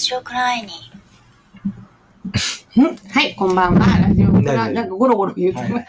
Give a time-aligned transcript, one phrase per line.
[0.00, 0.68] ジオクライニ
[2.82, 3.98] んはい、こんばんは。
[3.98, 5.72] ラジオクラなんかゴロゴロ言うてます。
[5.74, 5.86] はい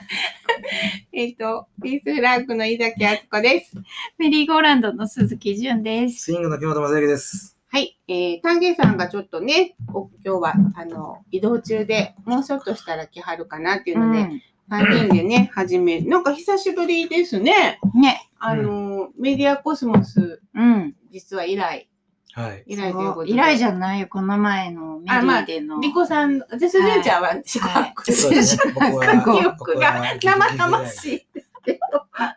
[1.13, 3.77] えっと、ピースフラッグの井崎敦子です。
[4.18, 6.25] メリーゴーランドの鈴木純です。
[6.25, 7.57] スイングの木本正幸です。
[7.69, 14.29] はい、えー、丹下さんがちょっとね、お今日は、あの、移動中で、もうちょっとしたら来はるかなっていうので、
[14.69, 16.09] 3人でね、始める。
[16.09, 17.79] なんか久しぶりですね。
[17.96, 18.29] ね。
[18.39, 20.96] あの、メディアコスモス、うん。
[21.11, 21.87] 実は以来、
[22.33, 22.63] はい。
[22.65, 23.31] 以来ということで。
[23.31, 25.79] 以来じゃないよ、この前のメリーでの。
[25.79, 28.73] リコさん、私、純ちゃんは四国でそうですね。
[28.73, 31.27] 僕は、記憶僕がは生々しい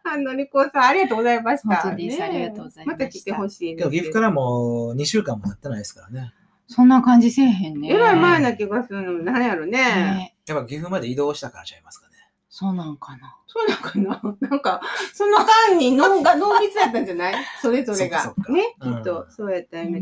[0.04, 1.76] あの、リコさん、ありがとうございました。
[1.76, 6.32] 本当ですありがとうございましたまた来てほしいけど岐阜からもう2週間も経ってないですからね。
[6.66, 7.90] そんな感じせえへんね。
[7.90, 9.72] えらい前な気がするの、なんやろね。
[9.72, 10.34] ね。
[10.46, 12.13] やっぱ岐阜まで移動したからちゃいますかね。
[12.56, 13.36] そうなんかな。
[13.48, 14.36] そうなのかな。
[14.48, 14.80] なんか、
[15.12, 15.38] その
[15.70, 17.34] 間に脳が 濃密だったんじゃない？
[17.60, 18.32] それぞれが。
[18.48, 19.00] ね、きうん。
[19.00, 20.00] っと、そうやったよね、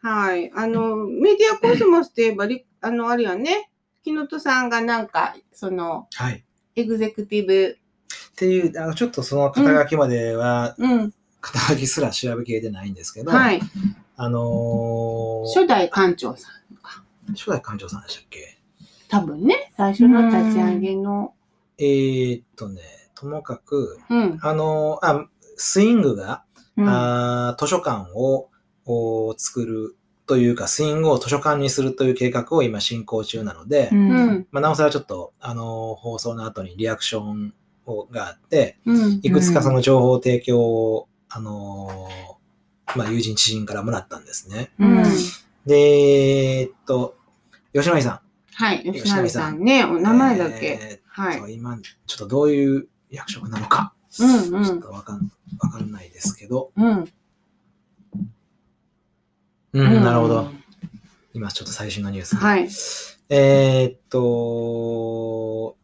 [0.00, 0.50] はい。
[0.56, 3.70] あの、メディアコスモスといえば、りあの、あれやね、
[4.02, 6.44] 木本さんがなんか、その、はい。
[6.74, 7.78] エグゼクティブ、
[8.32, 13.60] っていう、あの、ちょっとその肩書きまでは、うん、肩書きすら調べきれてないんですけど、はい。
[14.16, 17.04] あのー初代館長さんか。
[17.36, 18.58] 初代館長さんでしたっけ？
[19.08, 21.34] 多分ね、最初の立ち上げの、
[21.82, 22.80] えー、っとね、
[23.16, 24.38] ともかく、うん。
[24.40, 26.44] あのーあ、スイングが、
[26.76, 28.48] うんあー図書館を
[28.86, 33.96] お作るというか、スイングを図書館にするという計画を今進行中なので、う。
[33.96, 34.46] うんん。
[34.52, 37.52] まあ、なおさらちょっと、あのー放送の後にリアクション
[37.84, 39.20] をがあって、うん。
[39.22, 44.70] いくつかその情報提供を、あのーまあ、友人知人からもらったんですね。
[44.78, 45.02] うん。
[45.66, 47.16] で、えーっと、
[47.74, 48.22] 吉野井さ
[48.54, 48.88] はい。
[48.88, 48.92] ん。
[48.92, 50.78] 吉成さんね、お名前だけ？
[50.80, 51.54] えーはい。
[51.54, 54.80] 今、ちょっとどういう役職なのか、うんうちょっん。
[54.80, 55.30] とわかん、
[55.60, 56.70] わかんないですけど。
[56.76, 57.04] うん。
[59.74, 60.50] うん、なるほど。。
[61.34, 62.36] 今ちょっと最新のニュース。
[62.36, 62.68] はい。
[63.30, 65.76] えーっと、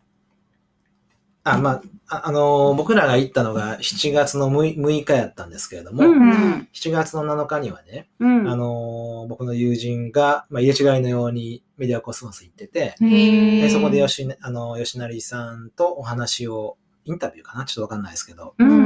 [1.45, 6.69] あ、まあ、ああのー僕らが行ったのが7月の 6, 6日やったんですけれども、うんうん。
[6.75, 8.49] 7月の7日にはね、うん。
[8.51, 17.65] あのー僕の友人が、まあ、入れ違いのようにメディアコスモス行ってて、でそこで吉あの吉成さんとお話を、インタビューかな？
[17.65, 18.77] ちょっとわかんないですけど、うんあう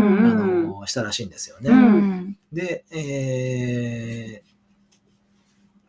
[0.46, 0.66] ん。
[0.68, 1.74] のーしたらしいんですようね。
[1.74, 2.36] ん。
[2.52, 4.42] で、え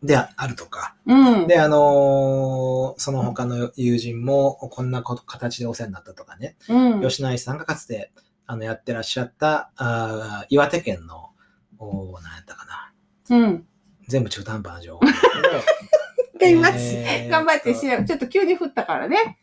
[0.04, 1.48] ー、でああるとか、うん。
[1.48, 7.02] で、あのーその他の友人もこんなこと形でお世話になったとかね、うん。
[7.02, 8.12] 吉成さんがかつて
[8.48, 11.30] あのやってらっしゃったあー岩手県の、
[11.78, 12.66] おー何やったか
[13.30, 13.68] な、うん。
[14.08, 15.02] 全部中途半端な情報
[16.62, 16.92] なんです。
[16.96, 17.30] けど頑張っえー。
[17.30, 19.38] 頑張って調べ、ちょっと急に振ったからね。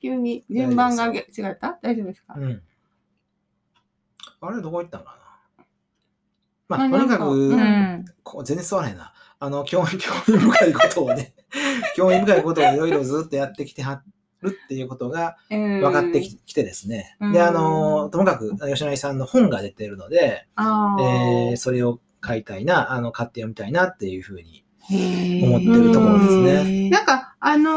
[0.00, 1.24] 急に順番が違っ
[1.60, 1.78] た？
[1.82, 2.34] 大丈夫ですか？
[2.36, 2.62] うん。
[4.40, 5.18] あれ、どこ行ったのか
[5.58, 5.64] な？
[6.68, 8.04] まあ、とにかく、うん。
[8.22, 9.12] こう全然吸わないな。
[9.38, 11.34] あの、興味、 興味深いことをね、
[11.96, 14.02] 興味深いことをいろいろずっとやってきては
[14.40, 17.16] るっていうことが分分かってききてですね。
[17.20, 17.32] うん。
[17.32, 26.90] で、あの、ともかく、吉成さんの本が出てるので、えーそれを買いたいな、あの、買って読みたいなっていうふうに思ってるところですね。
[26.90, 27.70] なんか、あの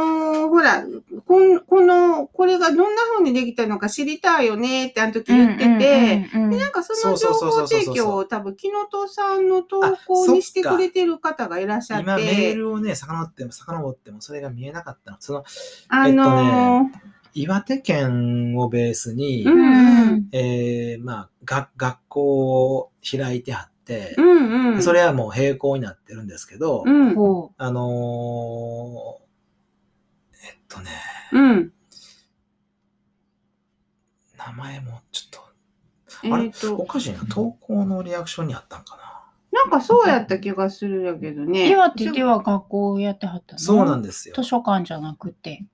[0.45, 0.83] ーほら、
[1.25, 15.17] こんこの、これがどんな風にできたのか知りたいよねってあの時言ってて、で、なんかその情報提供を多分、木本さんの投稿にしてくれてる方がいらっしゃっ今メーて、ルをね、遡っても遡ってもそれが見えなかったの。
[15.19, 15.43] その、
[15.89, 17.15] あのー。
[17.37, 20.29] 岩手県をベースに、うんうん。
[20.31, 23.74] えーまあ、が学校を開いてはって
[24.17, 24.83] う、んうん。
[24.83, 27.15] それはもう並行になってるんですけど、うん。
[27.15, 29.25] ほあのー
[30.47, 30.89] えっとね、
[31.33, 31.71] うん。
[34.37, 35.45] 名前もちょっ
[36.23, 36.47] えあれ？
[36.47, 39.01] っ、とと、お、かしいな、投稿のリアクションにあったんかな？
[39.51, 41.45] なんかそうやった気がするやけどう。
[41.45, 41.69] ね。
[41.69, 43.59] 岩手では学校やってはったの？
[43.59, 44.43] そうなんですよ図。
[44.43, 45.65] 書館じゃなくて。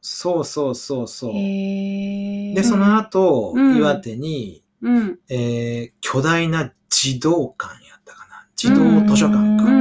[0.00, 1.32] そうそうそうそう。
[1.32, 5.18] で、その後、うん岩手に、うん。
[5.28, 8.46] えー巨大な児童館やったかな？
[8.54, 8.76] 児童
[9.08, 9.72] 図書館か？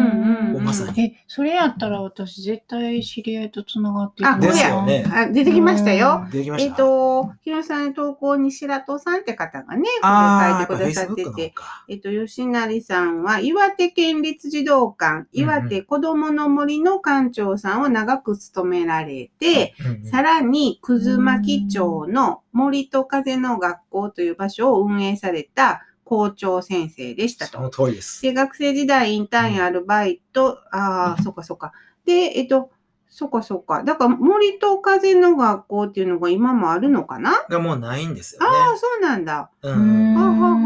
[0.61, 1.01] まさに。
[1.01, 5.03] え、それやったら私絶対知り合いとつながってあ、これですやよね。
[5.11, 6.27] あ出てきましたよ。
[6.31, 6.69] できました。
[6.69, 11.83] えっ、と、木下さんの投稿に白戸さんって方がね、書いてくださってて、か。
[11.89, 25.81] えっと、吉成さんは、岩手県立児童館、岩手子どもの森の館長さんを長く務められて、うんうんさらに、くずまき町の森と風の学校という場所を運営された
[26.11, 27.85] 校長先生でしたそのと。
[27.85, 28.21] 通りです。
[28.21, 31.71] で、学生時代インターンやアルバイト、ああ、そっかそっか。
[32.05, 32.69] で、えっと、
[33.07, 33.81] そっかそっか。
[33.83, 37.45] だから、森と風の学校っていうのが今もあるのかな？
[37.49, 38.47] がもうないんですよね。
[38.57, 39.51] ああ、そうなんだ。
[39.61, 39.69] う。
[39.69, 40.61] うんんははははは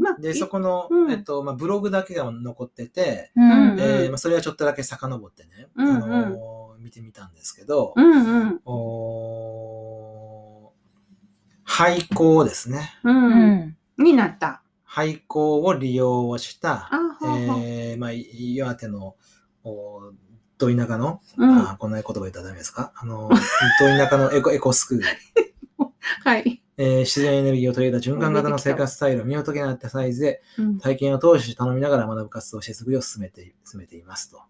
[0.00, 8.60] まあ、で、そこの、うんえっと、まあ、ブログだけが残ってて、うんうんえーまあ、それはちょっとだけ遡ってね、うんうんあのー見てみたんですけど、うんうん。
[8.64, 10.68] おー
[11.64, 12.90] 廃校ですね。
[13.04, 13.10] う。
[13.10, 13.76] うんん。
[13.98, 14.62] になった。
[14.84, 16.88] 廃校を利用した。
[17.22, 19.16] えーまあ、い岩手の、
[19.64, 20.12] お
[20.56, 21.58] ど田舎の、うん。
[21.58, 22.92] あこんな言葉言ったらダメですか？
[22.96, 23.36] あの、 ど
[23.86, 25.04] 田舎のエコエコスクール、
[26.24, 26.62] はい。
[26.76, 30.78] えー自然エネルギーを取り入れた循環型の生活スタイルを見事になったサイズで、うん。
[30.78, 34.40] 体験を通して頼みながら学ぶ活動をしを進めて、進めていますと。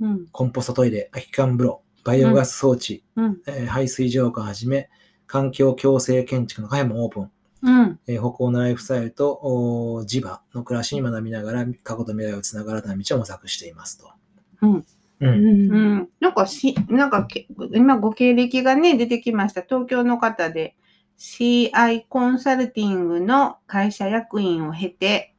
[0.00, 0.26] うん。
[0.32, 3.40] コンポストトイレ、空き缶風呂、バイオガス装置、うん。
[3.46, 4.90] えー排水浄化をはじめ、
[5.26, 7.30] 環境共生建築のカフェもオープン。
[7.62, 7.98] うん。
[8.06, 14.10] えー歩行のライフスタイルとおー地場の暮らしに学びながら、過去と未来をつながる新たな道を模索していますと。
[14.62, 14.74] うん。
[14.74, 14.84] う。
[15.20, 16.08] うんんうん。
[16.20, 19.62] なんかし、なんかけ、今ご経歴がね、出てきました。
[19.62, 20.76] 東京の方で
[21.18, 25.34] CI コンサルティングの会社役員を経て、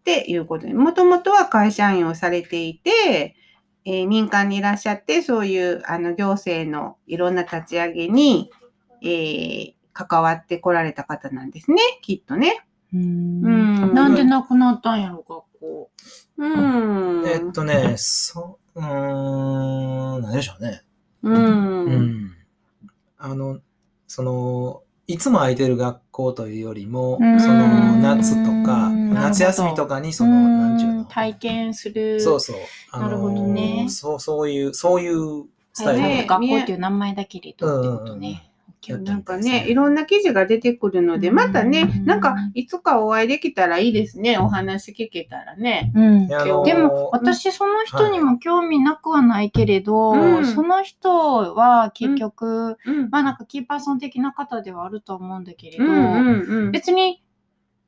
[0.00, 3.36] っていうことで、もともとは会社員をされていて、
[3.84, 8.50] えー民間にいらっしゃって、そういうあの行政のいろんな立ち上げに、
[9.02, 12.66] えー関わってこられた方なんですね、きっとね。
[12.92, 13.48] うんう
[13.86, 15.90] んなんで亡くなったんやろ、学校。
[16.36, 17.26] うん。
[17.26, 20.82] えっとね、そう、うーん、何でしょうね。
[21.22, 21.84] うん。
[21.84, 22.36] うん。
[23.18, 23.60] あの、
[24.06, 31.04] その、いつも空いてる学校というよりも、うんその、夏とか、うん夏休みとかに、その、なんちゅうの。
[31.04, 32.20] 体験する。
[32.20, 32.56] そうそう。
[32.90, 36.26] あのなるほどねそう、そういう、そういうスタイル。
[36.26, 38.51] 学校っていう名前だけでとってことね。
[38.88, 44.38] なんかねね、いろんな記事が出てくるので、うんまたね、なんか、いつかお会いできたらいいですね。
[44.38, 45.92] お話聞けたらね。
[45.94, 53.10] うんでも、私、その人にも興味なくはないけれど、うんその人は結局、うん。
[53.10, 56.70] まあなんかキーパーソン的な方ではあると思うんだけれど。
[56.70, 57.22] 別に、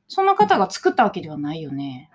[0.07, 2.09] その方が作ったわけではないよね。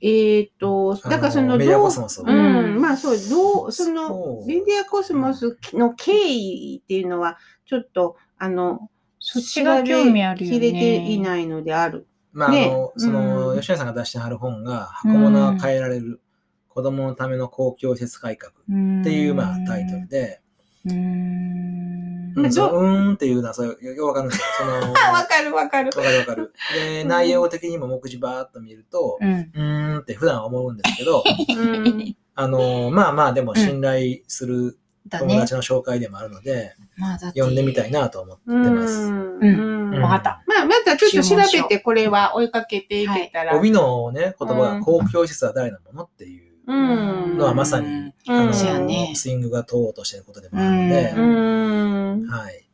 [0.00, 2.24] えっと、だからその、メディアどうコスモスを。
[2.26, 8.90] うん、まあそう、どう、そその、うメディアコスモスの経緯っていうのは、ちょっと、あの、
[9.20, 10.56] そっちが興味あるよね。
[10.56, 12.06] 調べきれていないのである。
[12.32, 16.20] まあ、あねの、その、うん吉野さんが出してはる本が、箱物は変えられる、
[16.68, 18.74] 子供のための公共施設改革っって
[19.12, 20.08] いう、まあ、タイトル。
[20.08, 20.40] で、
[20.84, 22.34] うーん。
[22.36, 23.10] うん、う？
[23.12, 24.44] んっていうのは、そう、よよくわかるんですよ。
[24.58, 25.90] その、あ、わわかるわかる。
[25.92, 26.52] かるわかる。
[26.74, 29.32] で、うん内容的にも目次バーっと見ると、うん。
[29.32, 31.22] うーんって普段は思うんですけど、
[31.56, 32.16] うん。
[32.34, 34.76] あの、まあまあ、でも信頼する。
[35.10, 38.94] 友達の紹介でもあるので、まあ読んでみたいなと思ってます。
[38.94, 40.42] うんうわかった。
[40.46, 43.56] まあ、またちょっと調べて、これは追いかけていけたら。
[43.56, 47.38] 帯のね、言葉うんが公共施設は誰のものっていううん。
[47.38, 52.26] のはまさに、うんあのスイングが問おうとしていることでもあるのでう、ん。
[52.26, 52.64] はい。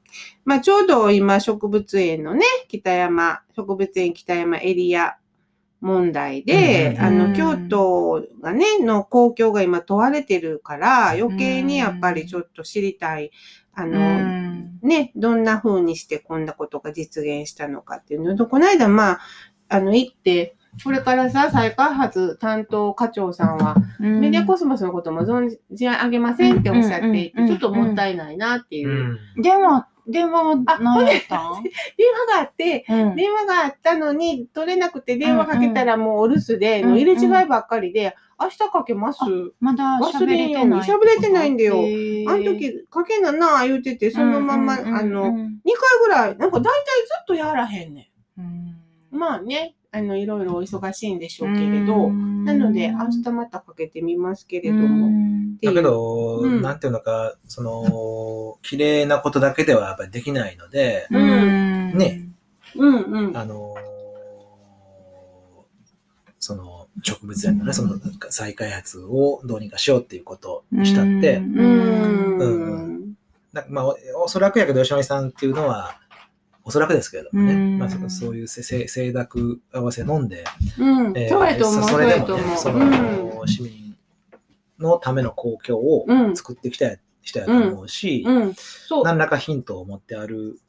[0.44, 5.16] まあ、ちょうど今、植物園のね、北山、植物園北山エリア
[5.80, 13.30] 問題で、うんあの、うん京都がね、の公共が今問われてるから、余計にやっぱりちょっと知りたい。
[13.74, 14.78] あうの、ん。
[14.82, 19.20] ね、どんな風にしてこんなことが実現したのかっていうのと、この間、まあ、
[19.68, 29.38] あの、行って、これからさ、再開発担当課長さんは、メディアコスモスのことも存じ上げませんっておっしゃっていて、うんちょっともったいないなっていうう。
[29.38, 29.42] ん。
[30.10, 31.62] 電話、は何やったん？
[31.62, 31.72] 電
[32.28, 33.16] 話があって、うん。
[33.16, 39.20] 電話があったのに取れなくて電話かけたらもうお留守で、うんうん入れ違いばっかりで、明日かけます？
[39.60, 40.80] まだ喋れてない。
[40.80, 41.76] 忘れてないんだよ。
[41.76, 45.34] あの時かけなな言うてて、そのまま、うんうんうんあの、2うん。
[45.34, 45.54] 回
[46.00, 46.72] ぐらい、なんか大体ず
[47.22, 48.76] っとやらへんねうんん。
[49.10, 55.10] まあね、あの、いろいろお忙しいんでしょうけれど、なので、明日またかけてみますけれども。
[55.62, 56.62] だけど、うん。
[56.62, 62.28] なんていうのか、その、綺麗なことだけではやっぱりできないので、ね。
[62.76, 63.36] うんうん。
[63.36, 63.74] あの
[66.42, 71.58] その植物園のね、その再開発をどうにかしようっていうことをしたって、うん。
[72.38, 72.84] うん。
[72.84, 73.14] うん
[73.52, 76.00] なまあ、おおそらくやけど、吉野さんっていうのは、
[76.70, 80.44] おそらくですけれどもね、うんまあ、そそういうせせ清濁合わせ飲んで、
[80.78, 81.18] うん。
[81.18, 81.82] えーそうやと思う。
[81.82, 82.56] それでもね。
[82.56, 83.96] そうんの、市民
[84.78, 88.54] のための公共をうん作ってきた人やと思うし、うん。
[88.54, 89.04] そう。
[89.04, 90.60] 何らかヒントを持ってある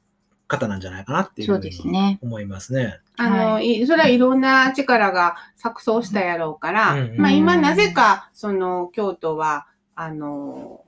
[0.48, 2.18] 方なんじゃないかなっていうそうふうにですね。
[2.24, 3.00] 思いますね。
[3.18, 10.84] あの、、はいそれはいろんな力が錯綜したやろうから、うんうんまあ今なぜか、その、京都は、あの、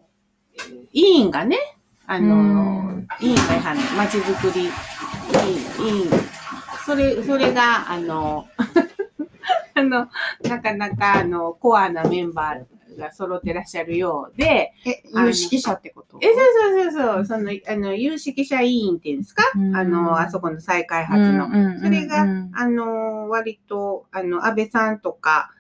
[0.92, 1.58] 委員がね、
[2.06, 2.40] あの、う
[3.00, 3.08] ん。
[3.20, 4.66] 委員がはね、町づくり。
[4.66, 6.10] 委員、委員、
[6.86, 8.48] それ、それが、あの、
[9.76, 10.10] あの、
[10.48, 12.66] なかなか、あの、コアなメンバー、
[12.98, 16.20] が揃ってらっしゃるようで、え、有識者ってこと？
[16.22, 16.36] え、そう
[16.74, 19.76] そうそうそう、その、あの、有識者委員っていうんですか、うん。
[19.76, 21.48] あの、あそこの再開発の。
[21.50, 25.52] のそれがあの、割と、あの、安倍さんとか、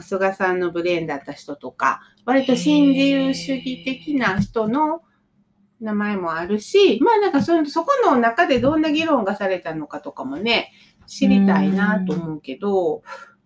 [0.00, 5.02] 菅さんのブレーンだった人とか、割と新自由主義的な人の
[5.80, 10.72] 名前もあるし、まあなんかそのそこの中でどんな議論がされたのかとかもね、
[11.06, 13.02] 知りたいなと思うけど、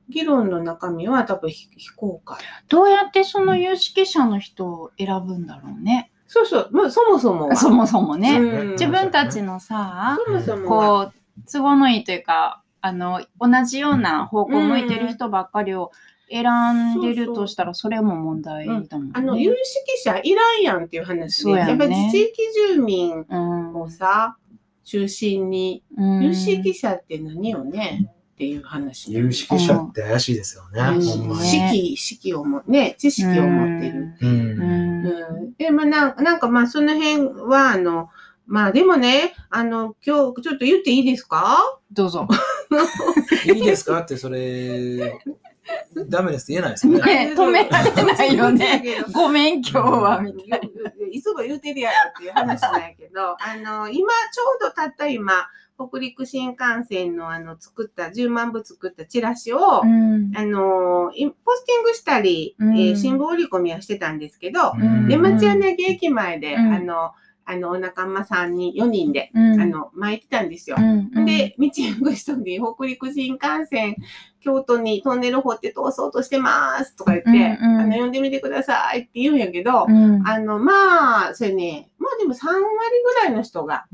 [0.09, 2.38] 議論の中身は多分非非公開。
[2.69, 6.11] どうやってその有識者の人を選ぶんだろうね。
[6.26, 7.57] そうそう、まあそもそもは。
[7.57, 8.38] そもそもね。
[8.38, 11.05] うん自分たちのさ、そもそもは。
[11.07, 15.91] こう、都合のいいというか、あの、同じような方向向いてる人ばっかりを
[16.31, 19.12] 選んでるとしたら、それも問題だもんね。
[19.14, 22.33] あの、有識者いらんやんっていう話で、ねやっぱり地域
[22.75, 24.37] 住民うんをさ、
[24.85, 28.11] 中心に、うん有識者って何よね？
[28.35, 29.12] っていう話。
[29.12, 30.81] 有識者って怪しいですよね。
[30.97, 31.49] うんほんまに。
[31.49, 34.14] 識、識をも、ね、知識を持ってる。
[34.21, 34.26] う。
[34.26, 35.54] うんんうん。
[35.57, 38.09] で、まあなんなんかまあその辺は、あの、
[38.47, 41.59] まあでもね、あの、今日ちょっと言っていいですか？
[41.93, 42.26] どうぞ。
[43.47, 44.00] いいですか？
[44.00, 45.19] って、それ、
[46.09, 47.28] ダメです言えないですよね。
[47.28, 48.80] ね止められないよね。
[48.85, 50.92] ねごめん、今日は、みたいな。
[51.11, 67.12] いつも言うてるやろっていう話なんやけど、あの、今、ちょうどたった今、北陸新幹線のあの、作った、10万部作ったチラシを、うんあの、いポスティングしたり、うんえー新聞売り込みはしてたんですけど、うん出町柳駅前で、うんあの、
[67.46, 69.60] あの、お仲間さんに、4人で、うん。
[69.60, 70.76] あの、巻いてたんですよ。
[70.78, 73.96] うんで、道行く人に、北陸新幹線、
[74.40, 77.32] 京都にトンネル掘って通そうとしてますとか言って、う
[77.66, 77.80] んうん。
[77.80, 80.26] あの、呼んでみてくださいって言うんやけど、うん。
[80.26, 82.62] あの、まあ、それね、まあでも3割
[83.04, 83.86] ぐらいの人が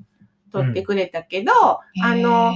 [0.52, 1.52] 取ってくれたけど、
[1.97, 2.04] うん。
[2.04, 2.52] あの、断らは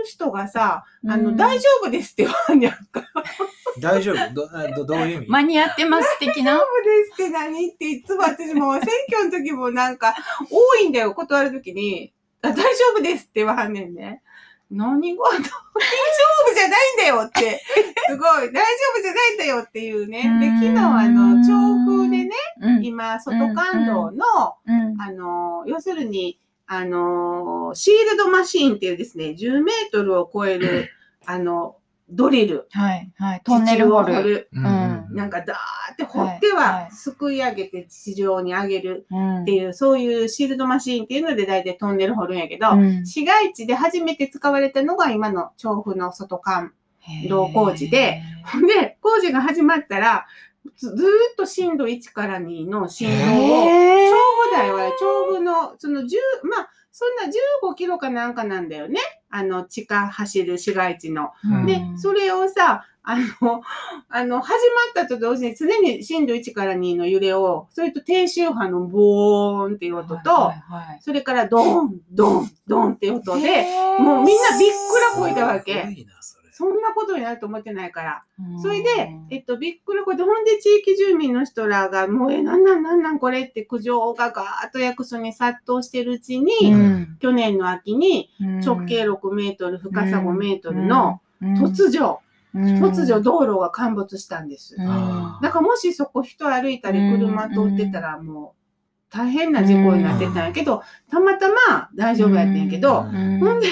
[0.00, 1.36] る人がさ、あの、うん。
[1.36, 3.04] 大丈夫ですって言わんやんか。
[3.80, 4.34] 大丈夫？
[4.34, 5.26] どあどどういう意味？
[5.28, 6.54] 間に合ってます的な？
[6.54, 7.70] 大丈夫ですって何？
[7.70, 10.14] っていつも私も選挙の時もなんか
[10.50, 12.12] 多いんだよ、断る時に。
[12.42, 12.62] あ大丈
[12.94, 14.22] 夫ですって言わはんねんね。
[14.70, 17.62] 何が大丈夫じゃないんだよって、
[18.08, 18.60] すごい、大丈
[18.98, 20.22] 夫じゃないんだよっていうね。
[20.40, 21.52] で、昨日あの、調
[21.84, 22.30] 布でね、
[22.60, 22.84] うん。
[22.84, 25.00] 今、外環道の、うん。
[25.00, 30.90] あの、要するに、あの、シールドマシーンっていうですね、10メートルを超える、
[31.26, 31.76] あの、
[32.08, 32.68] ドリル。
[32.70, 33.40] はい、はい。
[33.44, 34.48] トンネルをる。
[34.52, 46.72] うんなんか、ダーって掘ってはいははいすくい上げて地上に上げるうんっていう、そういうシールドマシーンっていうので大体トンネル掘るんやけど、うん市街地で初めて使われたのが今の調布の外環。
[47.28, 50.26] 道工事で、ほんで、工事が始まったら、
[50.76, 53.66] ずずーっと震度1から2の震度を、
[54.08, 54.14] 調
[54.50, 56.06] 布台は調布の、その10、
[56.42, 57.24] まあ、そんな
[57.70, 59.00] 15キロかなんかなんだよね。
[59.36, 61.30] あの、地下走る市街地の。
[61.44, 63.62] うんで、それをさ、あの、
[64.08, 64.52] あの、始
[64.94, 73.64] まったと同時に常に震度1から2の揺れを、それと低周波のボーンっていう音と、はいはいそれからドーン、ドン、ドンっていう音はいで、
[74.00, 75.86] もうみんなびっくらこいたわすけ。
[76.58, 78.22] そんなことになると思ってないから。
[78.40, 78.58] うん。
[78.58, 87.16] それで、えっと、びっくりこいて、ほんで地域住民の人らが、もう、え、なんなんなんなんこれって苦情がガーッと役所に殺到してるうちに、うん。
[87.20, 88.60] 去年の秋にうん。
[88.60, 91.62] 直径6メートル、深さ5メートルのうん。
[91.62, 92.20] 突如、
[92.54, 92.82] うん。
[92.82, 94.76] 突如道路が陥没したんです。
[94.78, 94.84] だ
[95.50, 98.55] からもしそこ人歩いたり車通ってたらもう
[99.16, 103.68] 大変な事故になってたんやけど、たまたま大丈夫やったんやけど、うんほんで、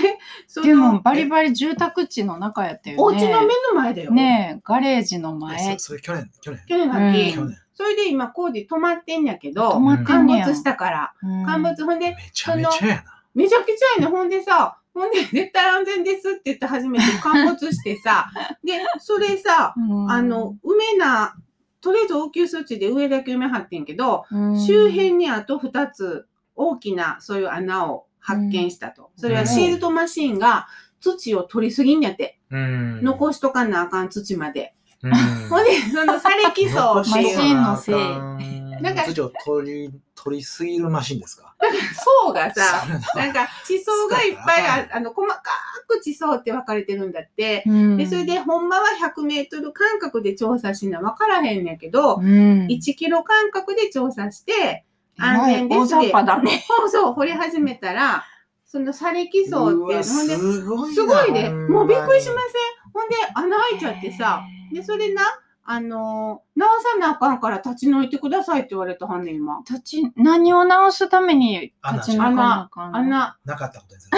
[0.46, 3.02] そのでもバリバリ住宅地の中やったよね。
[3.02, 4.10] お家の目の前だよ。
[4.10, 5.88] ねえ、ガレージのえ前そ。
[5.88, 6.60] それ去年、去年。
[6.66, 7.58] 去年の秋、うん去年。
[7.74, 11.12] それで今工事止まってんやけど、陥没したから。
[11.22, 13.04] うん陥没、ほんで、めちゃめちゃやな。
[13.34, 14.16] めちゃくちゃやね。
[14.16, 18.30] ほんでさ、ほんで、絶対安全ですって言って初めて陥没してさ、
[18.64, 21.34] で、それさ、うんあの、埋めな、
[21.84, 24.58] とりあえず応急措置で上だけ埋めはってんけど、うん。
[24.58, 26.26] 周辺にあと2つ
[26.56, 29.10] 大きなそういう穴を発見したと。
[29.16, 30.66] それはシールドマシンが
[30.98, 32.40] 土を取りすぎんやって。
[32.50, 33.04] うん。
[33.04, 34.74] 残しとかなあかん土まで。
[35.02, 35.12] うん。
[35.50, 41.54] ほんで、その砂礫層っていうマシンのせいなんか土を取り、取りすぎるマシンですか？
[42.24, 45.42] 層がさ、ななんか地層がいっぱいああの、細か
[45.88, 47.62] く地層って分かれてるんだって。
[47.66, 48.84] うんで、それで、ほんまは
[49.16, 54.84] 100メートル間隔で調査しな分からへんねんけど、うん1キロ間隔で調査して、
[55.18, 56.64] 安全です大雑把だね。
[56.66, 58.24] そうそう、掘り始めたら、
[58.66, 60.94] その砂礫層っていううわの、ほんで、すごいな。
[60.94, 61.50] すごいね。
[61.50, 62.48] もうびっくりしませ
[62.90, 62.92] ん？
[62.92, 65.22] ほんで、穴開いちゃってさ、で、それな、
[65.66, 69.60] あのー直さなあかんから立ち退いてくださいって言われたはんねん、今。
[69.68, 72.98] 立ち、何を直すために立ち退かなあかんの？
[72.98, 74.10] 穴、なかったことです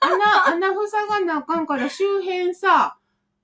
[0.00, 2.96] 穴、穴塞がなあかんから周辺さ、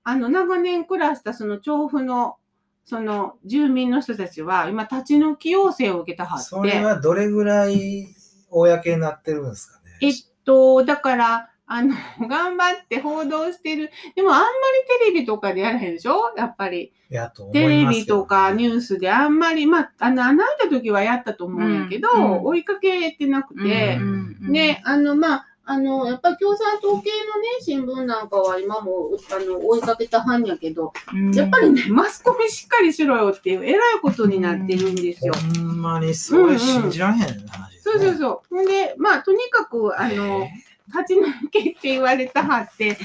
[0.03, 2.37] あの、長年暮らしたその調布の、
[2.85, 6.45] その住民の人たちは今立ち退き要請を受けたはって。
[6.45, 8.07] それはどれぐらい
[8.49, 9.91] 公になってるんですかね。
[10.01, 10.13] えっ
[10.45, 11.93] と、だから、あの、
[12.27, 13.91] 頑張って報道してる。
[14.15, 16.33] でもあんまりテレビとかでやらへんでしょ？
[16.35, 16.91] やっぱり。
[17.11, 22.23] いや、と思テレビとかニュースであんまり、まあ、あの、穴開いた時はやったと思うんやけど、うん。
[22.23, 22.45] うん。
[22.45, 31.31] 追いかけてなくて、うんね、あの、まあ、あの、やっぱり共産党系のね、新聞なんかは今も、あの、追いかけたはんやけど、うん。
[31.31, 35.33] やっぱりね、マスコミしっかりしろよっていう、えらいことになってるんですよ。
[35.33, 37.51] ほんまにそれ信じられへん話です、ね。
[37.83, 38.55] そうそうそう。
[38.55, 40.47] ほんで、まあ、とにかく、あの、
[40.89, 42.97] 立ち退けって言われたはって。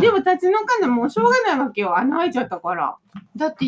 [0.00, 1.96] でも立ち退かないもうしょうがないわけよ。
[1.98, 2.96] 穴開いちゃったから。
[3.36, 3.66] だって、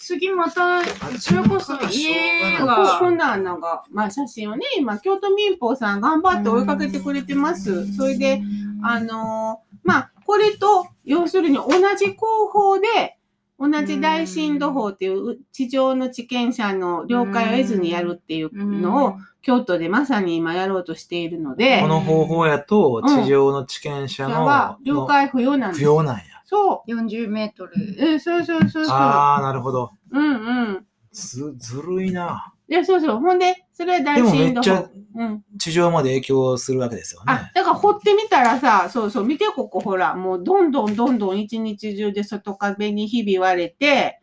[0.00, 0.82] 次また、
[1.18, 7.94] それこそ家こが、んな穴が、まあ写真をね、今、京都民報さん頑張って追いかけてくれてます。
[7.94, 8.40] それで、
[8.82, 11.64] あのーまあ、これと、要するに同
[11.96, 13.17] じ工法で、
[13.58, 25.70] 同じ大震度法っていう地上の地権者の了解を得ずにやるっていうのを、京都でまさに今やろうとしているのでこ、の方法やと、地上の地権者の、は了解不要なん。
[25.70, 25.80] です。
[25.80, 26.16] 不要なん。
[26.16, 26.22] や。
[26.44, 27.72] そ40メートル。
[27.74, 28.12] う。
[28.12, 28.84] うん、そうそうそうそう。
[28.86, 29.90] ああ、なるほど。
[30.12, 30.22] うん。
[30.22, 30.86] うん。
[31.12, 32.52] ず、ずるいな。
[32.68, 33.18] いや、そうそう。
[33.18, 34.88] ほんで、それは大でもめ震度っちゃ法。
[35.14, 35.44] うん。
[35.58, 44.20] 地上まで影響するわけですよあね。、だから掘ってみたらさ、そうそう、見てここほら、もうどんどんどんどん一日中で外壁にひび割れて、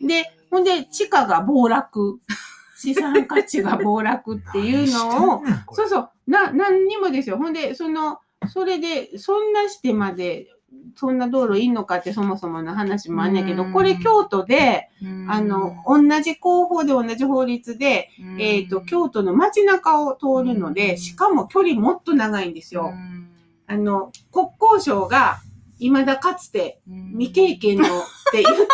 [0.00, 2.20] で、ほんで地価が暴落。
[2.78, 7.36] 資産価値が暴落っていうのを、そうそう、な、何にもですよ。
[7.36, 10.46] ほんで、その、それで、そんなしてまで、
[10.96, 13.72] そんな道路いいのかってそもそもの話もあんねんけど、うん。
[13.72, 14.90] これ京都で、
[15.28, 18.40] あの、同じ工法で同じ法律で、うん。
[18.40, 20.98] えっ、と、京都の街中を通るので、うん。
[20.98, 22.90] しかも距離もっと長いんですよ。
[22.92, 23.28] うん。
[23.66, 25.40] あの、国交省が、
[25.78, 26.80] 未だかつて
[27.12, 27.88] 未経験のっ
[28.32, 28.66] て言っては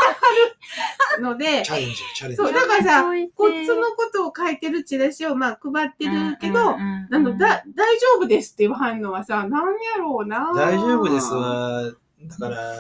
[1.17, 2.37] るのでチ、ャレンジ、チャレンジ。
[2.37, 6.79] そう、だからさ、こっちのことを書いてるチラシをまあ配ってるけど、あ
[7.11, 10.53] の、だ、大丈夫ですって言わはんのはさ、なんやろうな。
[10.55, 11.33] 大丈夫です。
[11.33, 12.75] は、だから、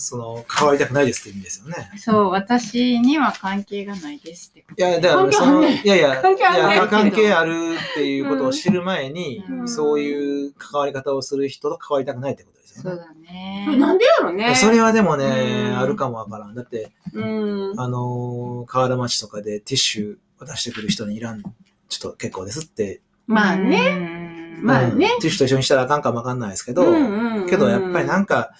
[0.00, 1.90] その、変わりたくないですって意味ですよね。
[1.96, 4.82] そう、私には関係がないですってこと。
[4.82, 12.96] いや、だから、その、いやいや、関係いや関係あるっていうことを知る前に、うんそういう関わり方をする人と関わりたくないってことですよね。
[12.96, 13.76] そうだね。
[13.78, 14.54] なんでやろね。
[14.54, 16.54] それはでもね、うんあるかもわからん。
[16.54, 17.80] だって、うん。
[17.80, 21.42] あのー河原町とかでティッシュ渡してくる人にいらん、
[21.88, 23.00] ちょっと結構ですって。
[23.26, 23.96] まあね。
[23.96, 28.50] ねまあねうんティッシュと一緒にしたらあかんかもわかんないですけど、うんうんけどやっぱりなんか、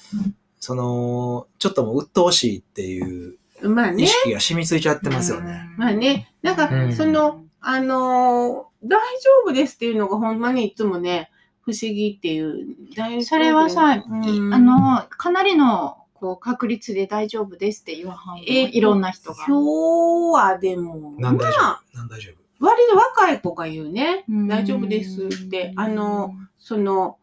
[0.61, 4.07] その、ちょっともう鬱陶しいっていうまあね意。
[4.07, 5.62] 識が染みついちゃってますよね。。
[5.77, 6.33] まあね。
[6.42, 8.96] なんか、うんその、あのー大丈
[9.44, 12.77] 夫ですっていうのがほんまにいつもね、不思議っていう。
[12.96, 19.44] 大丈夫それはさ、うんあの、かなりのこう確率で大丈夫ですって言わはんのえいろんな人が。
[19.46, 22.66] 今日はでも、なん大丈まあ、夫なん大丈夫？
[22.66, 24.25] 割と若い子が言うね。
[24.31, 25.75] うん大丈夫ですって。
[25.77, 27.18] あの、、その、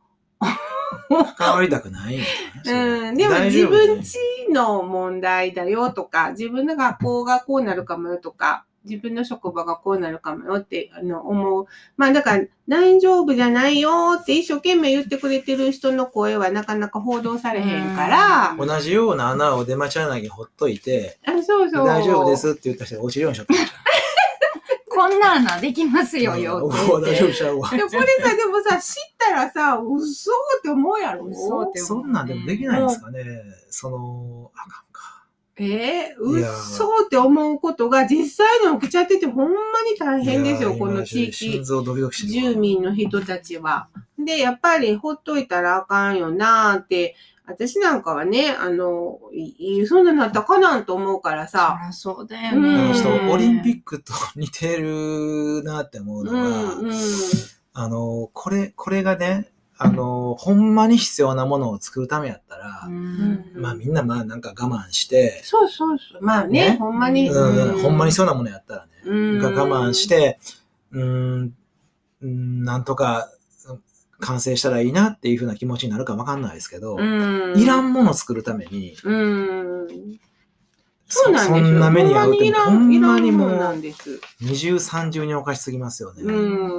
[1.37, 2.23] 関わりたくないみ
[2.63, 3.09] たいな。
[3.09, 4.17] うん、でも自分ち
[4.51, 11.67] の問題だよとか、自分の学校がこうなるかもよとか、自分の職場がこうなるかもよってあの思う。
[11.97, 21.85] まあだから大丈夫じゃないよって一生懸命言ってくれてる人の声はなかなか報道されへんから、うん同じような穴を出町柳にほっといて、あそうそう。
[21.85, 23.53] 大丈夫ですって言った人が落ちるようにしちゃった
[24.97, 26.35] こんな穴できますよ。
[26.35, 26.67] よ。
[26.67, 27.69] 大丈夫ちゃうわ。
[27.69, 33.23] でこれさ、でもさ、知ったらさ、嘘って思うやろ嘘ってそんなんでもできないんですかね。
[33.69, 35.25] その、あかんか。
[35.57, 39.53] えー、いやー嘘って思うことが実際に起きちゃっててほんま
[39.87, 41.63] に大変ですよ、この地域。
[41.63, 43.89] 住民の人たちは。
[44.17, 47.15] で、やっぱりほっといたらあかんよなーって、
[47.47, 51.79] 私なんかはね、あの、いいそんなのあったらかなんと思うからそさ。
[51.81, 52.87] りゃそうだよあね。
[52.89, 56.41] の人、うんオリンピックと似てるなって思うのうは、
[56.75, 56.93] ん、うん。
[57.73, 66.21] あの、これ、これがね、あの、ほんまに必要なものを作るためやったら、うんまあみんなまあなんか我慢して、そうそうそう。
[66.21, 66.77] まあね、ね？
[66.77, 67.29] ほんまに。
[67.29, 70.39] うん、ほんまにそうなものやったらね、うんが我慢し、て、
[70.91, 71.03] うー
[71.43, 71.55] ん、
[72.23, 73.36] うんなんとかうん
[74.19, 77.59] 完成したらいいなっていうふうな気持ちになるかわかんないですけど、うん。
[77.59, 79.87] いらんもの作るために、うん。
[81.07, 81.65] そうなんですよ。
[81.65, 83.81] そんな目に遭うって、ほほんまにもう。
[84.41, 86.23] 二重三重におかしすぎますよね。
[86.23, 86.31] う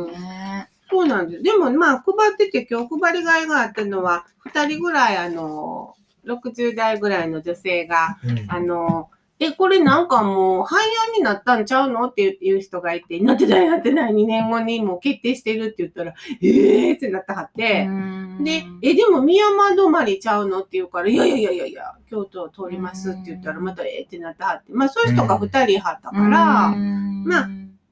[0.09, 0.13] ん。
[0.13, 1.43] ねそうなんです。
[1.43, 5.95] でもまあ、配ってて今日配りがいがあったのは、二人ぐらいあの、
[6.27, 17.89] 60代ぐらいの女性が、うんあの、え、これなんかもう廃案になったんちゃうのっていう人がいて、なってないなってない、2年後にもう決定してるって言ったら、ええーってなったはって、
[18.41, 24.73] で、え、でも宮山止まりちゃうのって言うから、いやいやいやいやいや、京都を通りますって言ったら、またええってなったはって。
[24.73, 27.49] まあそういう人が2人はったから、まあ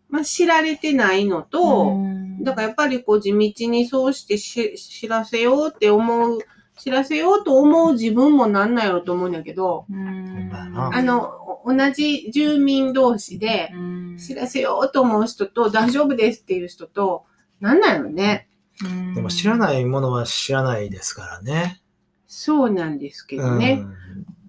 [0.08, 1.96] まあ知られてないのと、
[2.40, 6.38] だからやっぱりこう地道にそうしてし知らせようって思う、
[6.76, 17.24] 知らせようと思う自分もなんなんやろと思うんだけど、あの、お同じ住民同士でうん知らせようと思う人と大丈夫ですっていう人と、
[17.60, 18.48] なんなんやろね。
[18.84, 21.80] うんでも知らないものは知らないですからね。
[22.26, 23.84] そうなんですけどね。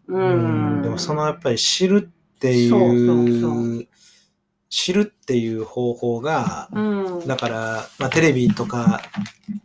[0.07, 0.81] ううんん。
[0.81, 3.85] でもそのやっぱり知るっていう、そうそうそ
[4.69, 7.27] 知るっていう方法が、うん。
[7.27, 9.01] だから、まあ、テレビとか、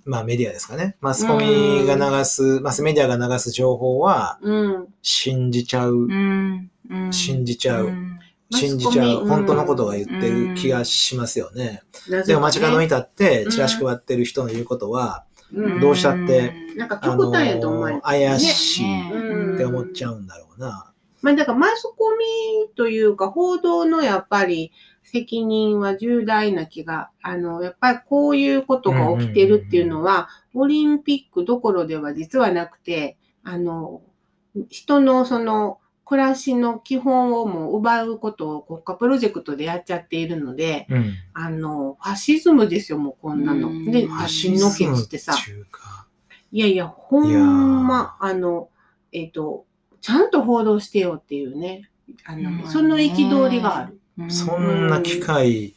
[0.04, 0.96] まあ、メディアですかね。
[1.00, 4.88] マスコミが流す、マスメディアが流す情報は、うん。
[5.02, 6.70] 信じちゃう、うん。
[6.88, 7.12] うん。
[7.12, 8.18] 信じちゃう、ん。
[8.52, 11.82] 信じちゃう、本当のことが言ってる気がしますよね。
[12.08, 15.80] なでも街角に立ってうんチラシ配ってる人の言うことは、うん。
[15.80, 20.92] どうしたってなんか極端やと思われて、怪しいうんって思っちゃうんだろうな。
[21.22, 22.24] まあだからマスコミ
[22.74, 24.72] というか報道のやっぱり
[25.12, 34.00] 責任は重大な気が、あの、やっぱりこういうことが起きてるっていうのは、オリンピックどころでは実はなくて、あの、
[34.70, 41.14] 人のその暮らしの基本をもう奪うことを国家プロジェクトでやっちゃっているので、うん。
[41.34, 43.68] あの、ファシズムですよ、もうこんなの。
[43.68, 45.34] うんで、フファ足のシズムっケツっててさ、
[46.52, 48.68] いやいや、ほんま、あの、
[49.12, 49.66] えっ、と、
[50.00, 51.90] ちゃんと報道してよっていうね。
[52.24, 54.01] あの、うんその憤りがある。
[54.28, 55.74] そんな機会、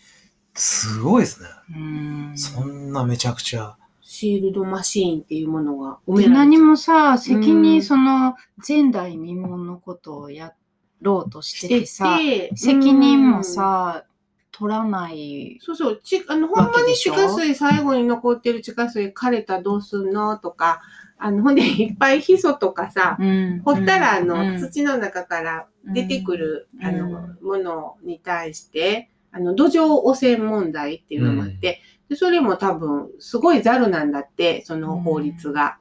[0.54, 1.50] すごいですね。
[1.76, 3.78] うんそんなめちゃくちゃ。
[4.02, 10.54] シールドマシーンっていうものが埋めでられて何もさ、責うん任、その前代未聞のことをや
[11.02, 14.06] ろうとしててさ、て責任も、さ、
[14.52, 15.60] 取らないうん。
[15.60, 20.38] そうそう、ちあの、ほんまに地下水、最後に残ってる地下水枯れたらどうすんの？
[20.38, 20.82] とか、
[21.18, 23.62] あの、ほんでいっぱいヒ素とかさ、うん。
[23.64, 24.60] 掘ったら、あの、うん。
[24.60, 26.86] 土の中から出てくる、うん。
[26.86, 27.10] あの、
[27.42, 35.78] ものに対して、あの、土壌汚染問題っていうのもあって、でそれも多分、すごいザルなんだって、その法律が。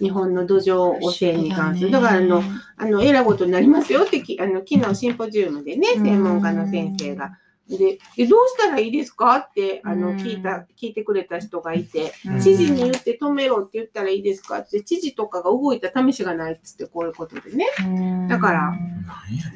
[0.00, 1.90] 日本の土壌汚染に関する。
[1.90, 2.42] だから、あの、
[2.76, 6.04] あの、えらいことになりますよってき、あの、昨日シンポジウムでね、うん。
[6.04, 7.36] 専門家の先生が。
[7.68, 9.36] で、えどうしたらいいですか？
[9.36, 14.58] って、あの、うん聞いた、聞いてくれた人がいて、うん知事に言って止めろって言ったらいいですか？
[14.58, 17.66] って、知事とかが動いた試しがないっつって、こういうことでね。
[17.80, 18.78] うんだから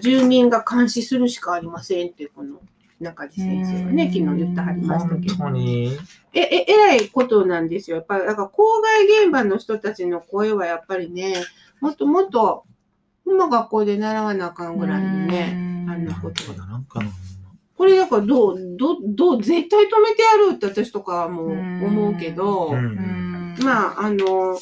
[0.03, 2.61] 住民が監視するしかありませんって、この
[3.01, 5.35] 中地先生がね、うん昨日言ってはりましたけど。
[5.37, 5.97] 本当に。
[6.35, 7.97] え、え、えらいことなんですよ。
[7.97, 11.35] やっぱり、だから、郊外現場の人たちの声はやっぱりね、
[11.81, 12.65] もっともっと、
[13.27, 15.53] 今学校で習わなあかんぐらいのね、
[15.89, 17.11] あんなことなんかなんかの。
[17.83, 24.57] これだからどう、どう、どう、絶対止めてやるって私とかはもう思うけど、うんうんまあ、あの、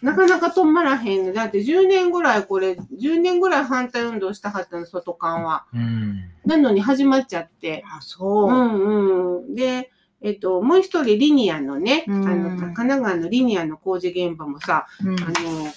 [0.00, 1.34] なかなか止まらへんの。
[1.34, 5.66] だって10年ぐらいこれ、10年ぐらい反対運動したはったの、外観は。
[5.74, 6.22] うん。
[6.46, 7.84] なのに始まっちゃって。
[7.86, 8.50] あ、そうう。
[8.50, 9.54] んうん。
[9.54, 9.90] で、
[10.22, 15.70] えっと、もう一人リニアのね、うんあの、神奈川のリニアの工事現場もさ、うんあの、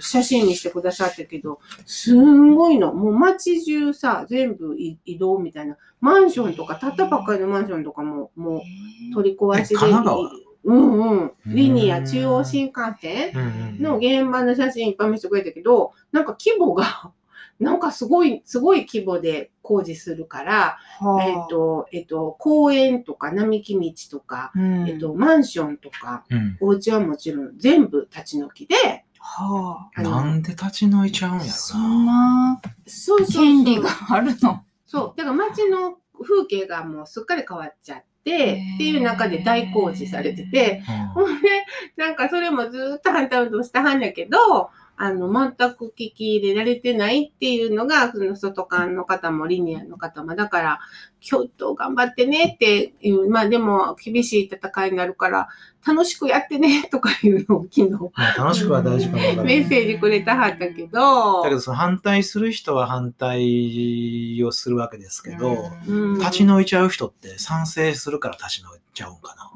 [0.00, 2.92] 写真にしてくださったけど、すんごいの。
[2.92, 5.76] もう街中さ、全部い移動みたいな。
[6.00, 9.74] マンションとか、たったばっかりのマンションとかも、もう取り壊しで。
[9.74, 10.46] え神奈川？
[10.66, 11.32] うんうん。
[11.46, 17.12] リニアうん中央新幹線うんの現場の写真いっぱい見せてくれたけど、なんか規模が、
[17.58, 26.56] なんかすごい、すごい規模で工事するから、はあえっ、と、えっ、と、公園とか並木道とか、うんえっ、と、マンションとか、うん。
[26.60, 34.62] お家はもちろん全部立ち退きで、はあのなんで立ち退いちゃうんやろあ、そんなそうそうそう権利があるの。
[34.86, 35.18] そう。
[35.18, 41.08] だから街の風景がもうすっかり変わっちゃって、っていう中で大工事されてて、な。
[41.08, 41.48] ほんで、
[41.96, 50.80] なんかそれもずっと反対運動したはんだけど、あの、全く聞き入れられてないっていうのが、その外間の方もリニアの方も、だから、
[51.20, 55.48] 京都頑張ってねっていう、まあでも厳しい戦いになるから、
[55.86, 59.44] 楽しくやってねとかいうのを昨日、 まあ楽しくは大事かもわからない。
[59.58, 69.50] メッセージくれたはったけど、だけど、その反対する人は反対をするわけですけど、うん立ち退いちゃう人って賛成するから立ち退いちゃうんかな。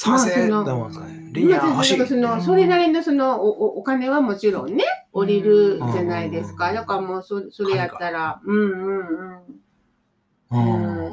[0.00, 1.28] 賛成だもんね。
[1.32, 2.06] リニアまあ欲しい。
[2.06, 4.82] そのそれなりのそのおおお金はもちろんね、
[5.12, 6.70] 降りるじゃないですか。
[6.70, 9.36] うんだからもうそそれやったら、うんうんうん。
[9.36, 11.12] ううんん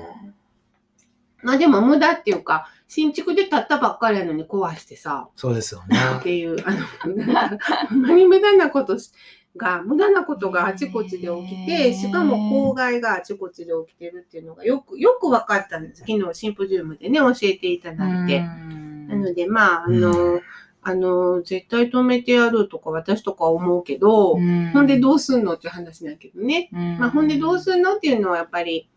[1.43, 5.97] まあでも無駄っていうか、新築で建ったばっかりやのに壊してさ、そうですよね。
[6.19, 6.71] っていう、あ
[7.06, 7.50] の、 な
[7.93, 9.12] んまに無駄なことし
[9.57, 16.03] が、無駄なことがあちこちで起きへて、ーしかも公害があちこちで起きてるっていうのがよく、よく分かったんです。
[16.07, 18.39] 昨日シンポジウムでね、教えていただいて。
[18.41, 20.41] なので、まあ、あの、う
[20.81, 26.69] あの、絶対止めてやるとか私とか思うけど、ほんでどうすんのっていう話だけどね。
[26.71, 28.89] うん、まあ、ほんでどうすんのっていうのはやっぱり、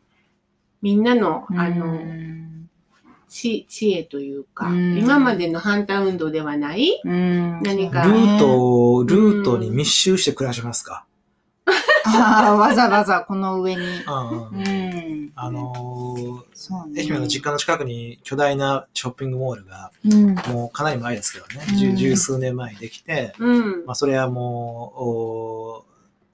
[0.82, 2.59] みんなの、あうの、ん
[3.30, 8.02] 知知恵というか、うん今までの反対運動ではない、うん何か？
[8.02, 11.06] ルートを、ルートに密集して暮らしますか？
[12.04, 13.82] ああ、わざわざこの上に。
[13.82, 15.32] うん。
[15.36, 17.02] あのーそうね。
[17.02, 20.34] 愛媛の実家の近くに巨大なショッピングモールが、うん。
[20.52, 25.84] もうかなり前ですけどね、うん十十数年前にできて、うんまあ、それはもう、お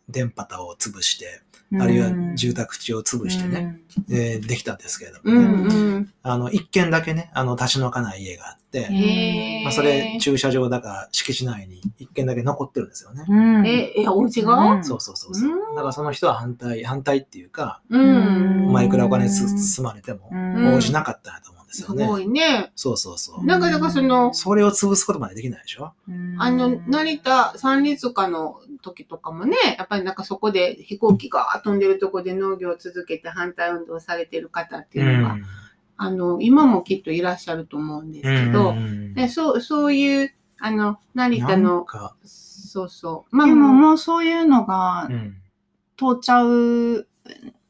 [0.09, 1.42] 電波塔を潰して、
[1.81, 13.24] あるいは住宅地を潰してね、でできたんですけれどもね、うんうんあの、一軒だけね、あの、立ち退かない家があって、へーまあ、それ、駐車場だか敷地内に一軒だけ残ってるんですよね。
[13.29, 13.66] うん。
[13.66, 15.50] え、え、お家うがんそうそうそうそう。
[15.50, 18.68] うんだからその人は反対、反対っていうか、うん。
[18.68, 22.07] お前いくらお金つうん積まれてもうん応じなかったんだと思うんですすよね。
[22.07, 22.72] ごいね。
[22.74, 23.44] そうそうそう。
[23.44, 25.92] なんか、だからその、それを潰すことまでできないでしょ？
[26.09, 35.37] うんあの、成田三立化の時とかもね、やっぱりなんかそこで飛行機が飛んでるとこで農業を続けて反対運動されてる方っていうのが、
[35.96, 43.37] あの、今もきっといらっしゃると思うんですけど、うんでそう、そういう、あの、成田の、か、そうそう。
[43.37, 45.37] まあでももう、そういうのがうん。
[45.99, 47.09] 通っちゃう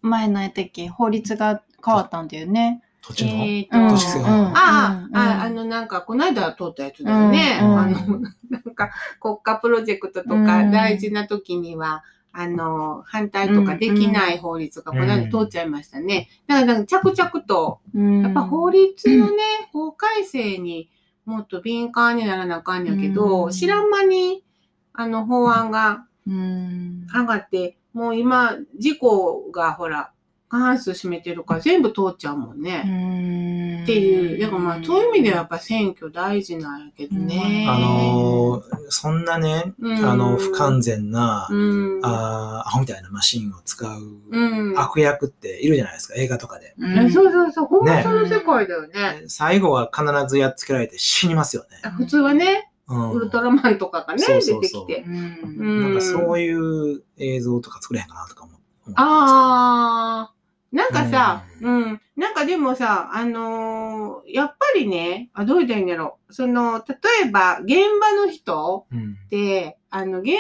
[0.03, 0.89] 前のやったっけ？
[0.89, 2.83] 法律が変わったんだよね。
[3.07, 5.17] 土地の、えっ、と、市ああ、うん。
[5.17, 7.59] ああの、なんか、この間通ったやつだよね。
[7.61, 8.91] うんあの、なんか、
[9.21, 10.71] 国家プロジェクトとかうん。
[10.73, 16.29] 大事な時には、あの、反対とかできない法律がこの間通っちゃいましたね。
[16.49, 19.37] だから、なんか着々と、やっぱ法律のね、
[19.73, 20.91] 法改正に
[21.25, 23.51] もっと敏感にならなあかんやけど、うん。
[23.53, 24.45] 知らん間に、
[24.93, 27.07] あの、法案がうん。
[27.07, 30.13] 上がって、もう今、事故がほら、
[30.49, 33.81] 過半数占めてるから全部通っちゃうもんね。
[33.83, 37.67] っっていう、だからまあ、そういう意味ではやっぱ選挙大事なんやけどね。
[37.69, 42.01] あのーそんなね、うんあの、不完全な、うん。
[42.05, 44.79] あーアホみたいなマシンを使ううん。
[44.79, 46.75] 悪役っているじゃないですか、映画とかで。
[46.81, 49.25] えそうそうそう、ほんまねその世界だよね。
[49.27, 51.91] 最後は必ずやっつけられて死にますよね。
[51.97, 55.05] 普通はね、うんウルトラマンとかがね、そうそうそう出てきて。
[55.07, 58.57] うんうんなんかそういう映像とか作れへんかなとか思う。
[58.95, 60.36] ああ、
[60.73, 66.33] なんかさ、うん、なんかでもさ、あのーやっぱりね、あ、どう言ったらいいんだろう。
[66.33, 69.17] その、例えば、現場の人うん。
[69.27, 70.39] って、あの、現場の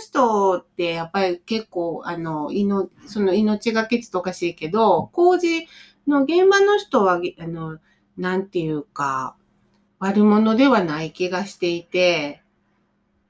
[0.00, 5.66] 人って、やっぱり結構、あの、いの、その命がけつとかしいけど、工事
[6.06, 7.78] の現場の人は、あの、
[8.16, 9.36] なんていうか、
[10.00, 12.42] 悪者ではない気がしていて、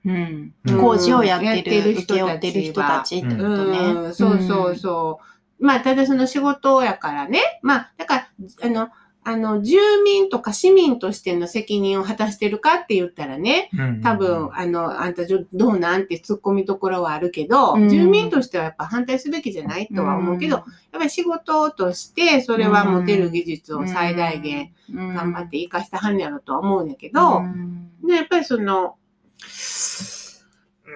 [0.05, 3.79] うんうん工事をやってる、やってる請け負ってる人たちってことね。
[3.79, 5.38] うん、そうそうそう。
[5.59, 7.40] まあ、ただその仕事やからね。
[7.62, 8.29] まあ、だから、
[8.62, 8.88] あの、
[9.25, 14.01] あの、住民とか市民としての責任を果たしてるかって言ったらね、うん。
[14.01, 17.88] 多分、あの、あんたどうなんって突っ込みどころはあるけど、うん。
[17.90, 27.90] 住民としてはやっぱ反対すべきじゃないとは思うけど、やっぱり仕事として、それは持てる技術を最大限頑張って活かしたはんやろとは思うんやけど、うん。
[28.05, 28.97] ね、やっぱりその、
[29.37, 30.18] い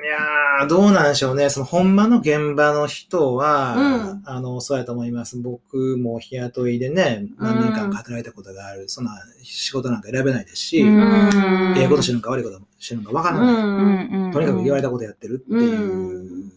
[0.07, 1.51] やー、どうなんでしょうね。
[1.51, 5.37] その、ほんまの現場の人は、うんあの、そうやと思います。
[5.38, 8.88] 僕も日雇いでね、何年間か働いたことがある。
[8.88, 9.12] そんな
[9.43, 13.55] 仕事なんか選べないですし、うんええことしてるのか悪いことしてるのか分からない。
[13.55, 16.53] うんうんとにかく言われたことやってるっていうう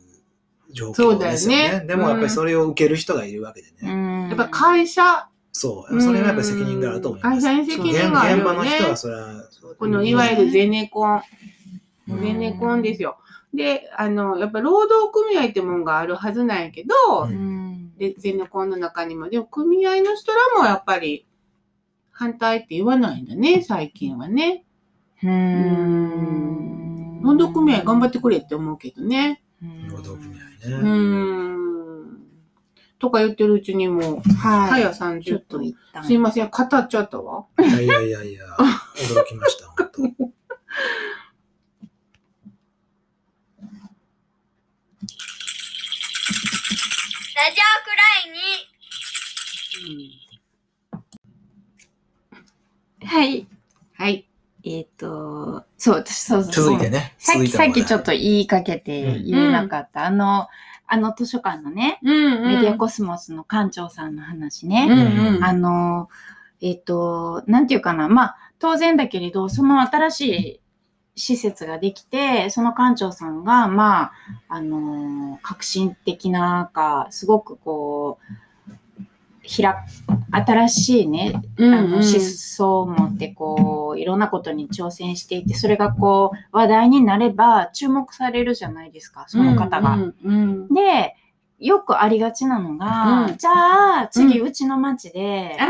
[0.71, 1.63] 状況ですよね。
[1.63, 3.91] そうだよねでもやっぱりそれを受ける人がいるわけでね。
[3.91, 6.01] うんやっぱ会社、そう。
[6.01, 7.41] それはやっぱり責任があると思います。
[7.41, 9.43] 会社に責任があるよね現場の人はそれは、
[9.79, 11.21] このいわゆるゼネコン、
[12.09, 13.17] うんゼネコンですよ。
[13.55, 17.65] で、あの、やっぱ労働組合ってもんがあるはずなんやけど、ううん
[17.97, 21.25] でゼネコンの中にも、でも組合の人らもやっぱり
[22.11, 24.65] 反対って言わないんだね、最近はね。
[25.23, 29.41] うん労働組合頑張ってくれって思うけどね。
[29.89, 30.89] 労働組合うね。
[30.91, 31.65] ん。
[32.99, 34.83] とか言ってるうちにもう、はい。
[34.83, 35.67] 早ちょ30っと分。
[35.67, 36.05] 一旦。
[36.05, 37.45] すいません、語っちゃったわ。
[37.59, 40.01] いやいやいやいや、驚きました、本当。
[47.35, 50.25] ラジオくらいに
[53.05, 53.45] はい。
[53.93, 54.25] はい。
[54.63, 56.53] えっ、と、そう、私、そうそう。
[56.53, 57.13] 続いてね。
[57.17, 60.05] さっき、続いてさっきちょっと言いかけて言えなかった。
[60.05, 60.47] あの、
[60.87, 64.87] あの図書館のね、うんメディアコスモスの館長さんの話ね。
[64.89, 66.07] うんうんあの、
[66.61, 68.07] えっ、と、なんていうかな。
[68.07, 70.61] まあ、当然だけれど、その新しい
[71.15, 74.11] 施設ができて、その館長さんが、まあ、
[74.49, 78.33] あのー革新的なか、すごくこう、
[79.41, 79.85] ひら、
[80.31, 89.97] 新しいね、うんあの思想を持ってこういろんなことに挑戦していてそれがこう話題になれば注目されるじゃないですかその方が。
[90.71, 91.15] で
[91.59, 93.37] よくありがちなのが、うん。
[93.37, 93.51] じゃ
[94.01, 95.67] あ次ううちの町であ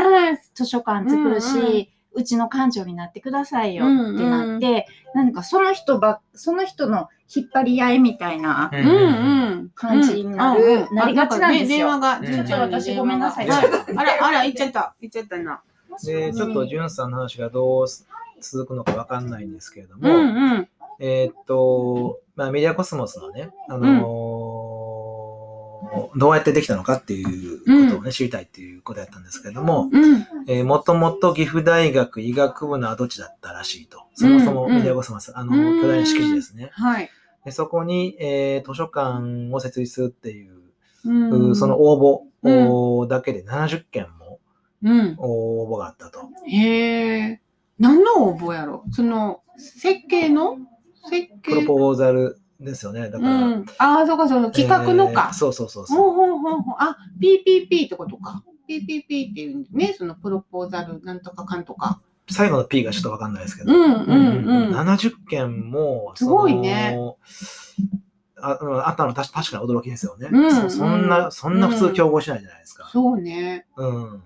[0.54, 9.70] 図書館作るし、うんうんうちの館長になってくださいようんうんってなって、なんかその人ばその人の引っ張り合いみたいなあ、うんうん。
[9.74, 11.78] 感じになる、うんなりがちなんですよ。
[11.78, 13.48] 電話が、うんちょっと私ごめんなさい。
[13.48, 14.94] はいあら、あら、行っちゃった。
[15.00, 15.60] 行っちゃったな。
[16.04, 17.86] で、ちょっと、じゅんさんの話がどう
[18.40, 20.68] 続くのかわかんないんですけれども、うんうん。
[21.00, 24.75] えーっと、まあ、メディアコスモスのね、あのー
[26.16, 30.26] どうやってできたのかっていうことをね、知りたいっていうことやったんですけれども、うん。
[30.48, 34.02] えーもともと岐阜大学医学部の跡地だったらしいと。
[34.14, 36.70] そもそもメディアコスモス、あの、うん巨大な敷地ですね。
[36.72, 37.10] はい。
[37.44, 40.54] でそこに、えー図書館を設立するっていう、
[41.04, 44.38] うんその応募だけで70件も
[44.82, 45.16] うん。
[45.18, 46.20] 応募があったと。
[46.46, 47.40] へえ。
[47.78, 48.84] 何の応募やろ？
[48.90, 50.58] その、設計の？
[51.10, 51.50] 設計？
[51.50, 53.10] プロポーザルですよね。
[53.10, 53.66] だから、うん。
[53.78, 55.34] ああ、そうか、その企画のかえー。
[55.34, 56.12] そうそうそうほそうう。
[56.12, 56.74] ほうほうほう。
[56.78, 58.42] あ、PPP ってことか。
[58.68, 62.00] PPP っていうんね、そのプロポーザルなんとかかんとか。
[62.30, 63.72] 最後の P がちょっとわかんないですけど。
[63.72, 64.76] うんうんうん。
[64.76, 66.96] 70件も、すごいね。
[68.38, 70.70] あうんあったの確確かに驚きですよね、うんそ。
[70.70, 72.88] そんな、そんな普通競合しないじゃないですか。
[72.92, 73.66] そうね。
[73.76, 74.22] うん。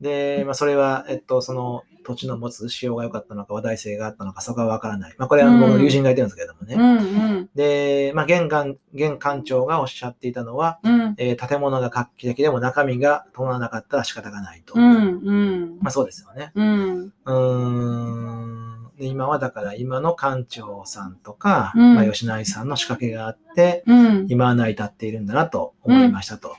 [0.00, 5.14] で、まあ、それは、えっと、その土地の持つ仕様が良かったのか、話題性があったのか、そこはわからない。
[5.18, 6.74] まあ、これはうん僕の友人が言ってるんですけれどもね。
[6.76, 7.50] うんうん。
[7.56, 11.14] で、まあ、現館、現館長がおっしゃっていたのは、うん。
[11.18, 14.74] えー建物が画期的でも中身が伴わなかったら仕方がないと。
[14.76, 15.78] うんうん。
[15.80, 16.52] まあ、そうですよね。
[16.54, 17.00] うん。
[17.02, 18.65] うーん。
[18.98, 24.26] で今はだから今の館長さんとか、うんまあ、吉成さんの仕掛けがあって、うん。
[24.28, 26.56] 今は成り立っているんだなと思いましたと。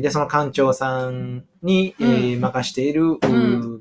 [0.00, 3.18] で、その館長さんに、えーうん任している、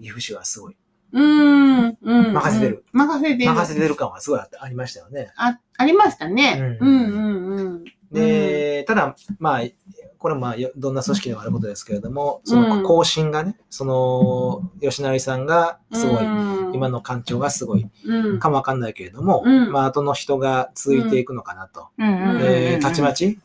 [0.02, 0.78] 岐阜市はすごい。
[1.12, 1.98] うん。
[2.02, 2.34] うん。
[2.34, 2.86] 任せてる。
[2.92, 3.50] 任せてる。
[3.52, 5.32] 任せてる感はすごいありましたよね。
[5.36, 6.78] あ、ありましたね。
[6.80, 7.84] ううんんうんうん。
[8.12, 9.62] で、ただ、まあ、
[10.18, 12.70] これもまあ、よどんな組織でもあることですけれども、そうん。
[12.70, 16.74] の更新がね、その、吉成さんがすごい、うん。
[16.76, 18.40] 今の館長がすごいうん。
[18.40, 19.72] かもわかんないけれども、うん。
[19.72, 21.88] まあ、後の人が続いていくのかなと。
[22.00, 23.40] えーたちまち、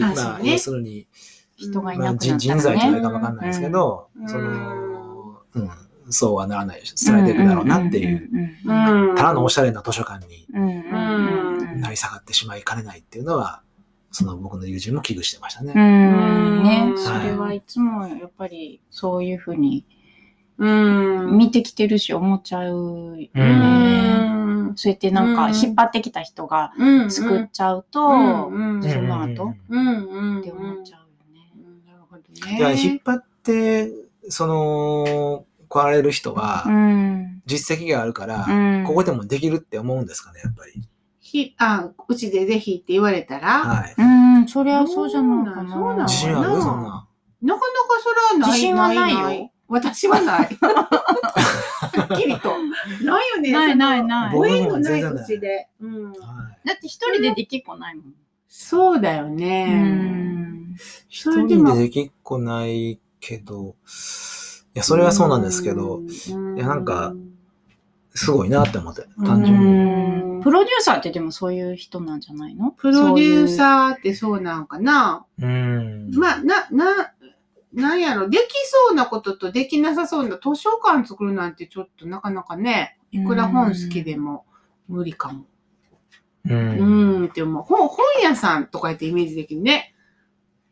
[0.00, 1.06] まあ、要するに、
[1.56, 3.02] 人がいまあ、なくなったら人人材じゃないね。
[3.02, 4.28] かもわかんないですけど、うん。
[4.28, 5.70] その、うん、
[6.10, 8.28] そうはならない、伝えていくだろうなっていう。
[9.16, 13.62] ただのおしゃれな図書館にうんうんうんなり下がってしまいかねないっていうのは、
[14.10, 15.72] その僕の友人も危惧してましたね。
[15.74, 19.86] うんねう、んそれはいつもやっぱりそういうふうに
[20.58, 21.38] うん。
[21.38, 23.30] 見てきてるし思っちゃうよね。
[23.34, 24.72] うん。
[24.76, 27.10] そうやってなんかうん引っ張ってきた人がうん。
[27.10, 28.82] 作っちゃうと、うん。
[28.82, 30.40] その後うんうん。
[30.40, 31.50] って思っちゃうよね。
[31.86, 32.22] なるほど
[32.74, 32.82] ね。
[32.82, 33.90] 引っ張って、
[34.28, 38.52] その、来られる人はう、ん実績があるから、う
[38.82, 40.86] んここでもできるって思うんですかね、やっぱり。
[41.20, 43.94] ひ、あ、うちでぜひって言われたら、はい。
[43.96, 44.02] う
[44.40, 45.72] ん、そりゃそうじゃないかな。
[45.72, 46.50] そうなの自信ある？
[46.50, 47.06] うんそんな。
[47.42, 47.60] なかなか
[48.02, 48.50] それはない。
[48.50, 50.48] 自信はないよ私はない。
[50.60, 52.50] はっきりと。
[53.04, 53.52] ないよね。
[53.52, 55.68] ないないないご縁のないうちで。
[55.80, 56.10] うん。
[56.10, 56.16] は
[56.64, 58.14] いだって一人でできっこないもん。
[58.48, 59.66] そうだようね。
[59.72, 60.74] ん。
[61.08, 63.74] 一人でできっこないけど、い
[64.74, 67.14] や、それはそうなんですけど、、いいやなんか、
[68.14, 69.66] すごいなって思って、単純に。
[69.66, 72.70] うんプロデューサーってでもそういう人なんじゃないの？
[72.70, 73.48] プロデューー。
[73.48, 75.26] サーってそうなんかな？
[75.38, 76.10] うん。
[76.14, 77.12] まあ、な、な、
[77.74, 84.46] なんやろ、できそうなこととできなさそうな図書館作るなんてちょっとなかなかね、いくら本好きでも
[84.88, 85.44] 無理かも。
[86.46, 86.54] う。
[86.54, 87.62] うんん、って思う。
[87.62, 89.94] 本、本屋さんとかやってイメージできるね。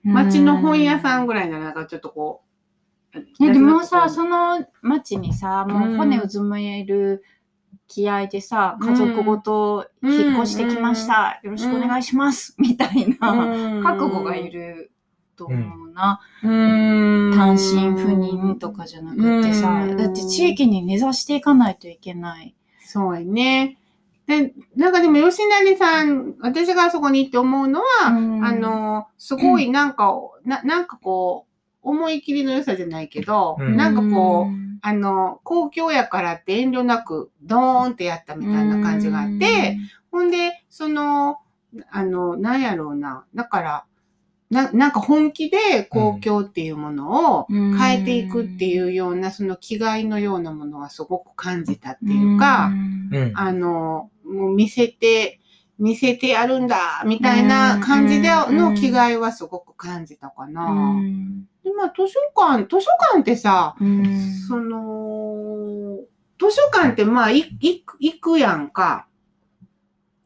[0.02, 2.47] 街の本屋さんぐらいならなんかちょっとこう。
[3.38, 7.24] いやでもさ、その町にさ、もう骨うずめる
[7.86, 11.40] 気合でさ、家族ごと引っ越してきました。
[11.42, 12.54] よろしくお願いします。
[12.58, 14.92] みたいな、うん覚悟がいる
[15.36, 16.20] と思うな。
[16.42, 22.54] うん単身赴任とかじゃなくてさ、うんだって地域に根ざしていかないといけない。
[22.80, 23.78] そうやね。
[24.26, 30.12] で、なんかでも吉成さん、私があそこに行って思うのは、うんあ、の、すごいなんか、
[30.44, 31.47] ななんかこう、
[31.82, 33.76] 思い切りの良さじゃないけど、うん。
[33.76, 39.78] なんかこう、うあの、公共やからって遠慮なく、ドーンってやったみたいな感じがあって、、
[40.10, 41.38] ほんで、その、
[41.90, 43.24] あの、なんやろうな。
[43.34, 43.84] だから、
[44.50, 47.76] ななんか本気で公共っていうものをうん。
[47.76, 52.70] 変えていくっていうような、その気概のようなものはすごく感じたっていうか、
[53.12, 53.32] うん。
[53.34, 55.40] あの、もう見せて、
[55.78, 60.96] 見せてやるんだ、みたいな感じでの気概はすごく感じたかうな。
[61.68, 64.04] んでまあ、図書館、図書館ってさ、うん
[64.48, 65.98] その、
[66.38, 69.06] 図書館ってまあ、い行く行くやんか。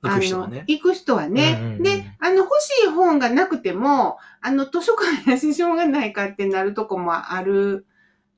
[0.02, 0.64] 行く人はねあの。
[0.66, 1.58] 行く人はね。
[1.60, 7.86] うんうんうんで、あの、欲しい本がなくても、あの、図書館やししょうがないかってなるとこもある、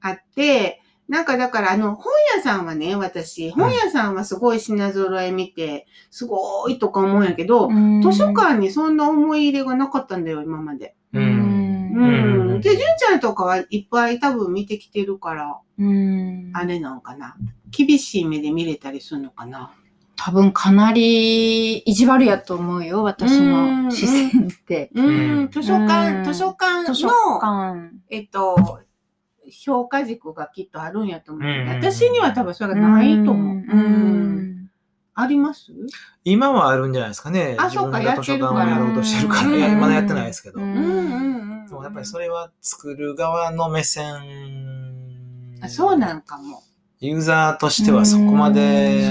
[0.00, 7.68] あって、なんかだから、あの、本屋さんはね、私、本屋さんはすごい品揃え見て、すごいとか思うんやけど、
[8.02, 10.94] 図書館にそんな思い入れがなかったんだよ、今まで。
[11.12, 11.20] う。
[11.20, 12.61] うんうんん。
[12.62, 17.36] で、純ちゃんとかはいっぱい多分見てきてるから、うんあれなんかな。
[17.70, 19.72] 厳しい目で見れたりするのかな。
[20.16, 24.90] 多分かなり意地悪やと思うよ、私の視線って。
[25.50, 27.90] 図書館、うん図書館図書の、館。
[28.11, 28.80] えっと、
[29.50, 31.48] 評価軸がきっとあるんやと思う。
[31.48, 33.59] うん私には多分それがないと思う。
[33.59, 34.70] う。
[35.16, 35.72] あります？
[36.24, 37.57] 今はあるんじゃないですかね。
[37.59, 40.61] あそうか自分が図書館をやろうとしてるから、まだやってないですけど。
[40.61, 40.78] うんう
[41.30, 41.34] ん
[41.81, 41.91] うんうん。
[41.91, 44.05] そうやっぱりそれは作る側の目線。
[45.61, 46.62] あそうなんかも。
[47.01, 49.11] ユーザーとしてはそこまで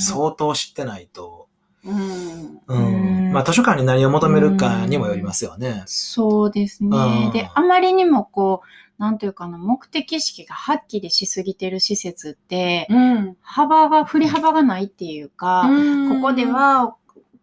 [0.00, 1.48] 相当知ってないと。
[1.84, 2.60] うん。
[2.66, 5.82] うんうんまあ図書館に何を求めるかにもよりますよね。
[5.86, 7.32] そうですねうん。
[7.32, 13.36] で、あまりにもこう、なんというかな、目的意識がはっきりしすぎてる施設って、うん。
[13.42, 15.68] 幅が、振り幅がないっていうか、
[16.08, 16.96] ここで、は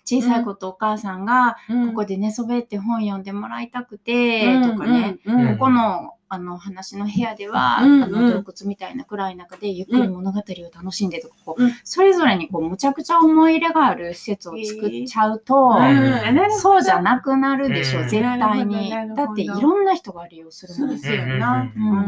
[0.05, 10.43] 小さい子とお母さんが、ここで、で寝そべって本読んでもらいたくて、とかね、ここのあの話の部屋では、うんあの洞窟みたいな暗い中でゆっくり物語を
[10.75, 11.71] 楽しんでとか、こううん。
[11.83, 16.51] それぞれにこうむちゃくちゃ思い入れがある施設を作っちゃうと、うん。
[16.59, 18.09] そうじゃなくなるでしょ、うん。
[18.09, 18.89] 絶対に。
[19.15, 20.95] だっていろんな人が利用するもん。
[20.95, 21.23] ですよ。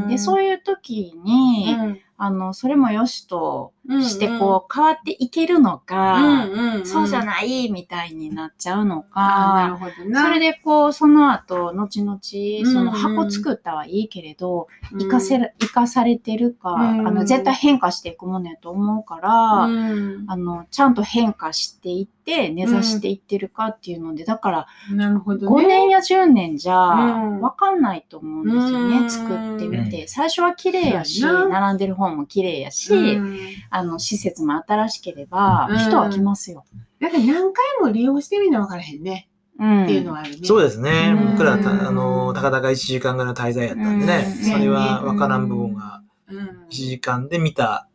[0.09, 1.77] でそういう時に、
[2.17, 6.47] あのそれもよしとしてこう変わっていけるのか、
[6.85, 7.25] そうじゃい。
[7.25, 10.23] ないみたいになっちゃうのか、ほどな。
[10.23, 20.25] それでこうその後後々うんその箱作ったはいいけれど、うん、生かせる生かされてるか、うんあの絶対変化していくものやと思うから、うん。
[20.27, 25.67] あのちゃんと変化していって根ざしていってるかっていうのでだからなるほど5ね。
[25.67, 27.41] 年や10年じゃうん。
[27.41, 29.09] 分かんないと思うんですよね、うん。
[29.09, 30.05] 作ってみて。
[30.05, 33.37] う最初は綺麗やし並んでる本も綺麗やし、うん。
[33.69, 35.77] あの施設も新しければうん。
[35.77, 36.63] 人は来ますよ。
[36.99, 39.29] なんか何回も利用してみな分からへんね。
[39.59, 39.83] うん。
[39.83, 40.37] っていうのはあるね。
[40.43, 41.13] そうですね。
[41.15, 41.31] うん。
[41.31, 44.51] 僕らた、あの、たかだか1時間ぐらいの滞在やったんでね、うん。
[44.51, 46.37] それは分からん部分がうん。
[46.39, 47.87] 1時間で見た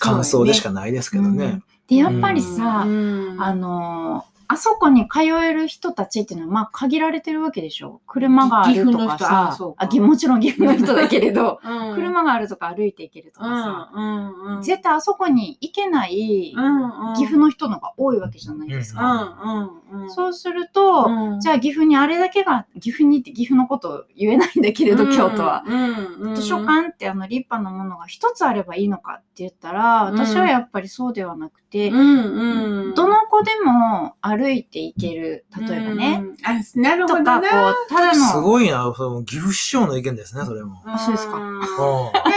[0.00, 1.44] 感想でしかないですけどね。
[1.44, 1.62] うん。
[1.86, 3.36] でやっぱりさ、うん。
[3.42, 8.00] あのーあそこに通える人たちっていうのは、まあ、限られてるわけでしょ。
[8.06, 11.94] 車があるとかさ、ああぎもちろん岐阜の人だけれど、うん。
[11.96, 16.54] 車があるとか歩いて行けるとかさ、うんうん絶対あそこに行けない
[17.16, 19.70] 岐阜の人の方が多いわけじゃないですうか。
[20.08, 21.40] そうすると、うん。
[21.40, 25.64] じゃあ岐阜にあれだけが、岐阜にって岐阜のこと言えないんだけれど、京都は。
[26.34, 30.18] 図書館ってあの立派なものが一つあればいいのかって言ったら、うん。
[30.18, 32.94] 私はやっぱりそうではなくて、うんうん。
[32.94, 40.82] どの子でも歩いていける、例えばね、うんあなるほとか、どなこう、ただすの、ごいな、その岐阜市長の意見ですね、それも。
[40.86, 41.36] あそうですか。
[41.38, 41.58] ん。
[41.58, 41.68] うで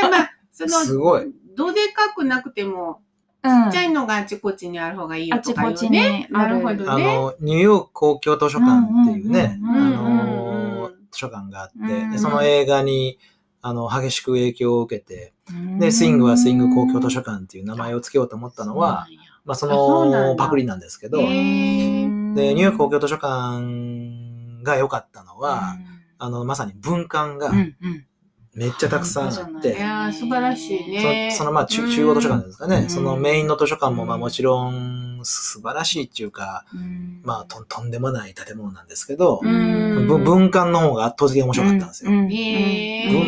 [0.10, 1.26] まあそのすごい。
[1.56, 3.02] どでかくなくても
[3.44, 3.64] うん。
[3.66, 6.28] ちっちゃいのがあちこちにある方がいいよとかあちこちいうね。
[6.32, 7.06] にあるなるほどね。
[7.10, 13.20] あの、ニューヨーク公共図書館っていうね、うんあうんうんのうん、図書館があって、うんでその映画に、
[13.62, 15.80] あの、激しく影響を受けて、うん。
[15.80, 19.08] で、スイングはスイング公共図書館っていう名前を付けようと思ったのは、、
[19.48, 20.36] まあ、そのだ。
[20.36, 25.78] パクリなんですけど、へで、ーニューヨーク公共図書館が良かったのは、
[26.20, 27.52] あの、まさに文館が
[28.54, 29.80] めっちゃたくさんあって、い。
[29.80, 31.30] やー素晴らしいね。
[31.32, 32.90] そそのまあ中中央図書館ですかね、うん。
[32.90, 37.22] そのメインの図書館もまあもちろん素晴らしいっていうか、うん。
[37.24, 42.12] まあととんでもない建物なんですけど、文館の方が圧倒的に面白かったんですよ。
[42.12, 42.30] 文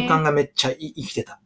[0.07, 1.39] 館がめっちゃい生きてた。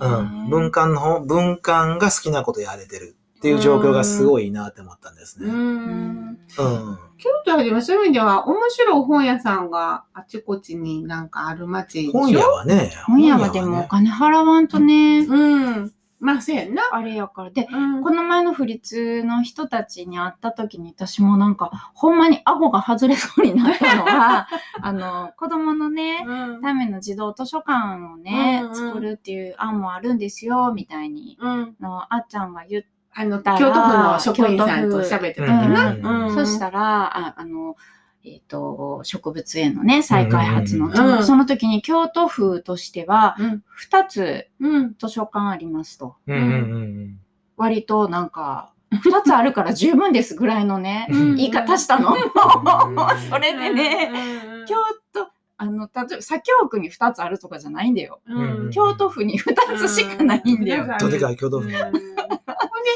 [0.00, 0.50] うん。
[0.50, 5.52] 文館の方、文館が好きなことやれてるっていう状況がすごいいいなって思ったんですうね。
[5.52, 5.56] ん。
[5.56, 6.36] うん。
[7.18, 12.20] 京都はでもそういう意味では面白い本屋さんがあちこちになんかある街でしょ？
[12.20, 15.92] 本屋はね、本屋はでもお金払わんとね、うん。
[16.20, 16.82] まあそうやんな。
[16.92, 17.50] あれやから。
[17.50, 24.46] で、うんこの前の府立の人たちに会った時に私もなんか、ほんまに顎が外れそうになったのは、
[24.80, 31.74] あの、子供のね、うんための児童図書館をね、うんうん作るっていう案もあるんですよ、みたいに、うん。
[31.80, 32.84] のあっちゃんが言っ
[33.14, 36.26] あの、京都府の職員さんと喋ってた時な。
[36.26, 36.34] うん。
[36.34, 37.76] そしたら、ああの、
[38.24, 41.24] えっ、と、植物園のね、再開発の、うん。
[41.24, 43.64] その時に京都府としては、うん。
[43.90, 44.94] 2つうん。
[44.98, 46.16] 図書館ありますと。
[47.56, 51.36] 割となんか、2つあるから十分ですぐらいのね、うん。
[51.36, 52.14] 言い方したの。
[52.14, 52.18] ん。
[53.28, 54.12] それでね、ね
[54.68, 54.76] 京
[55.12, 58.20] 都、あの、例えば、左京区に2つあるとかじゃないんだよ。
[58.26, 58.70] うん。
[58.70, 60.84] 京都府に2つしかないんだよ。
[60.84, 60.98] うん。
[60.98, 61.70] どでかい共同うん。
[61.70, 61.72] 府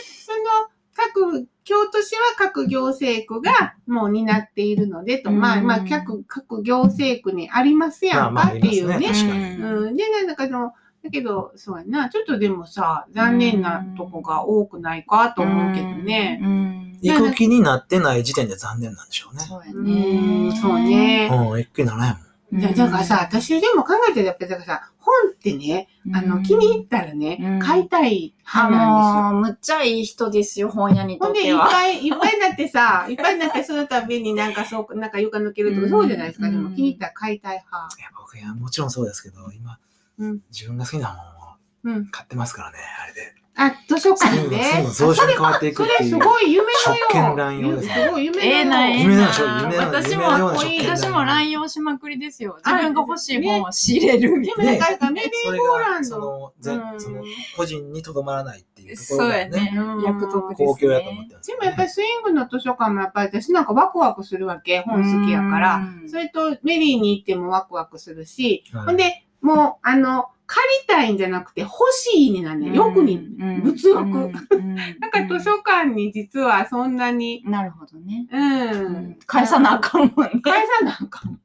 [0.05, 9.24] その、各、京都市は各行政区がもう担っているのでと、うんまあまあ、各、各行政区にありますやんまあまあかっていうねあります。
[9.24, 9.97] ねうん。
[9.97, 10.72] で、なんかその、
[11.05, 16.41] だけど、そうやな、ちょっとでもさ、残念なとこが多くないかと思うけどね。
[16.43, 16.99] うん。
[17.03, 19.43] 行く気になってない時点で残念なんでしょうね。
[19.43, 20.49] そうやうね。
[20.49, 21.28] ん、そうね。
[21.30, 22.25] うん、行く気にならないもん。
[22.53, 29.49] だだからさ、私でも考えてたけど、だからさ、本ってね、あの、気に入ったらね、うん買いたいあ派なんですよ。
[29.49, 31.64] のー、むっちゃいい人ですよ、本屋にほんで、とっては。
[31.64, 36.49] いっぱいいっぱいになってさ、 いっぱいになって、その度になんかそう、なんか床抜けるとか、うんそうじゃないですか。
[36.49, 37.97] でもうん気に入ったら買いたい派。
[37.99, 39.78] いや、僕、いや、もちろんそうですけど、今、
[40.18, 42.07] うん自分が好きな本をうん。
[42.07, 43.34] 買ってますからね、あれで。
[43.59, 44.86] あ、図書館で？
[44.90, 46.14] そういう変わっていくそっていう。
[46.14, 52.59] れすごい夢の職よ権乱用ですねすごい夢のよええな、ええ夢のような職権私も乱用しまくりですよ。
[52.62, 56.09] あ自分が欲しい本を仕入れるみたいでもなんかメリそれーゴーラが、ンド。
[56.09, 57.22] その、全うんその、
[57.57, 59.00] 個人にとどまらないっていうな。
[59.00, 59.72] ところがそうやね
[60.04, 60.66] 役得ですね。
[60.66, 61.61] 公共やと思ってますよね。
[61.62, 64.80] でもやっぱりスイングの図書館もやっぱり私なんかワクワクするわけ。
[64.80, 65.76] 本好きやから。
[65.76, 72.74] うんそれとメリーに行ってもワクワクするし、はいほんで、もう、あの、借りたいんじゃなくて欲しいになんねん。
[72.74, 73.18] よくに、
[73.62, 78.26] 物欲うん なんか図書館に実はそんなに、なるほどね。
[78.30, 78.70] うん。
[78.70, 80.40] うん返さなあかんもんね。
[80.42, 81.40] 返さなあかん。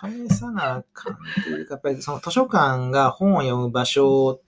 [0.00, 4.40] 返さなあかんっていうか、やっぱりその図書館が本を読む場所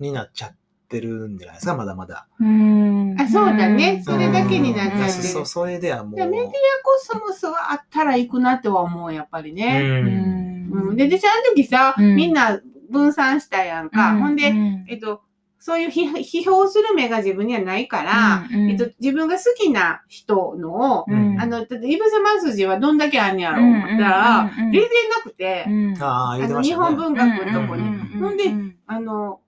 [0.00, 0.56] になっちゃっ
[0.88, 2.26] てるんじゃないですか、まだまだ。
[2.40, 6.16] うんあそうだねそれだけになっちゃってるそう、それではもう。
[6.16, 6.50] でメディア
[6.82, 9.80] コスモスはあったら行くなっては思う、やっぱりうね。
[9.80, 10.70] ん。
[10.72, 10.96] うん。
[10.96, 12.60] で、で、その時さ、うんみんな
[12.90, 14.16] 分散したやんか。
[14.16, 14.52] ほんで、
[14.88, 15.22] えっと、
[15.58, 25.64] そういう批批評する目が自分にはないから、えっと、自分が好きな人のを、うんあの、だってイブセマスジはどんだけあんねやろ思ったら、全然なくて、
[26.00, 26.84] ああ、の、日したね。
[26.86, 27.82] 本文学のとこに。
[27.82, 28.44] うんほんで
[28.86, 29.40] あの、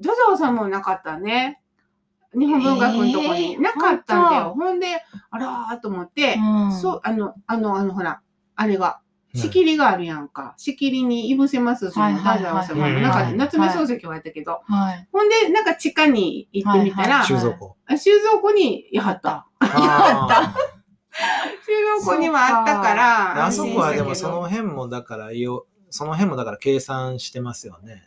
[0.00, 1.60] ジョジョさんもなかったね。
[2.34, 3.54] 日本文学のとこに。
[3.54, 4.54] えーなかったんだよ。
[4.56, 4.86] 本ほんで、
[5.30, 6.36] あらーと思って、
[6.72, 8.20] そそう、あの、あの、あの、ほら、
[8.54, 9.05] あれが、うん
[9.36, 10.54] 仕切りがあるやんか。
[10.56, 13.24] 仕切りにイブセマスジの太宰治もなかった。
[13.24, 14.60] はい夏目漱石はやったけど。
[14.64, 15.08] はい。
[15.12, 17.76] ほんで、なんか地下に行ってみたら、はい収蔵庫。
[17.86, 19.46] あ収蔵庫にやった。
[19.60, 20.54] あ
[21.66, 23.44] 収蔵庫にはあったから。
[23.44, 28.04] ああそこはでもその辺もだからよ、その辺もだから計算してますよね。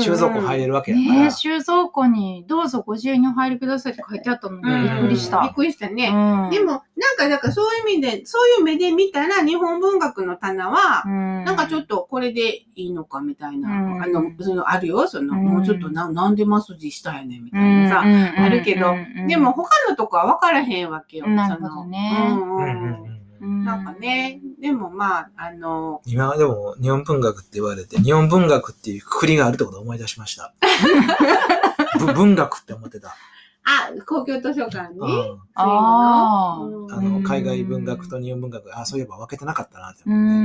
[0.00, 1.20] 収蔵庫入れるわけやから。
[1.20, 5.42] ねえ、収蔵庫にどうぞご自由にお入りくださいって書いてあったのにうんびっくりした。
[5.42, 6.08] びっくりしたね。
[6.08, 18.02] うんでも、なんか、だからそういう意味で、そういう目で見たら、日本文学の棚は、ななんかちょっとこれでいいのかみたいな、うんあの、その、あるよ、その、うんもうちょっとな、なんでマスジしたいねんみたいなさ。
[18.02, 18.94] あるけど
[19.26, 21.26] でも、他のとこは分からへんわけよ。
[21.26, 22.34] なるほどねう
[23.06, 30.52] んなんかね、でもまあ、あの、今でも日本文学って言われて、日本文学っていうくくりがあるってことを思い出しました。
[31.98, 33.16] ぶ文学って思ってた。
[33.64, 35.00] あ、公共図書館に、
[35.54, 36.58] あ
[36.90, 40.42] あの、海外文学と日本文学、あ、そういえば分けてなかったなってう思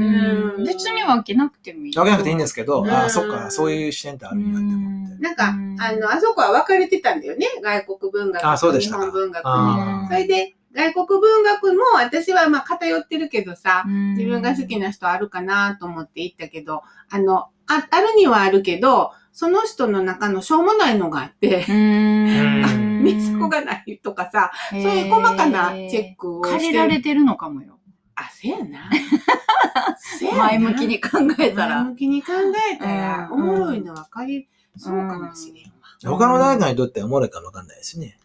[0.53, 0.61] って。
[0.61, 1.93] ん別に分けなくてもいい。
[1.93, 5.23] 分けなくていいんですけど、うんあ、そっか、そういう視点ってあるんやって思って。
[5.23, 7.47] なんか、うんあの、あそこは分かれてたんだよね。
[7.61, 9.51] 外国文学あそうと日でしたか本文学に。
[9.51, 27.79] あそれで、外国文学も私はまあ偏ってるけどさ、自自分が好きな人あるかなと思って行ったけど、あの、ああるにはあるけど、その人の中のしょうもないのがあって、ん見つこがないとかさ、そういう細かなチェックをして借りられてるのかもよ。
[28.15, 28.89] あ、せやな。
[29.97, 31.09] せやな前向きに考
[31.39, 31.83] えた前ら。
[31.85, 32.33] 向きに考
[32.73, 34.47] えたら、うんおもろいの分かり、
[34.77, 36.17] そうかもしれんわ。
[36.17, 38.17] 他の誰かにとってはおもろいかもわかんないですね。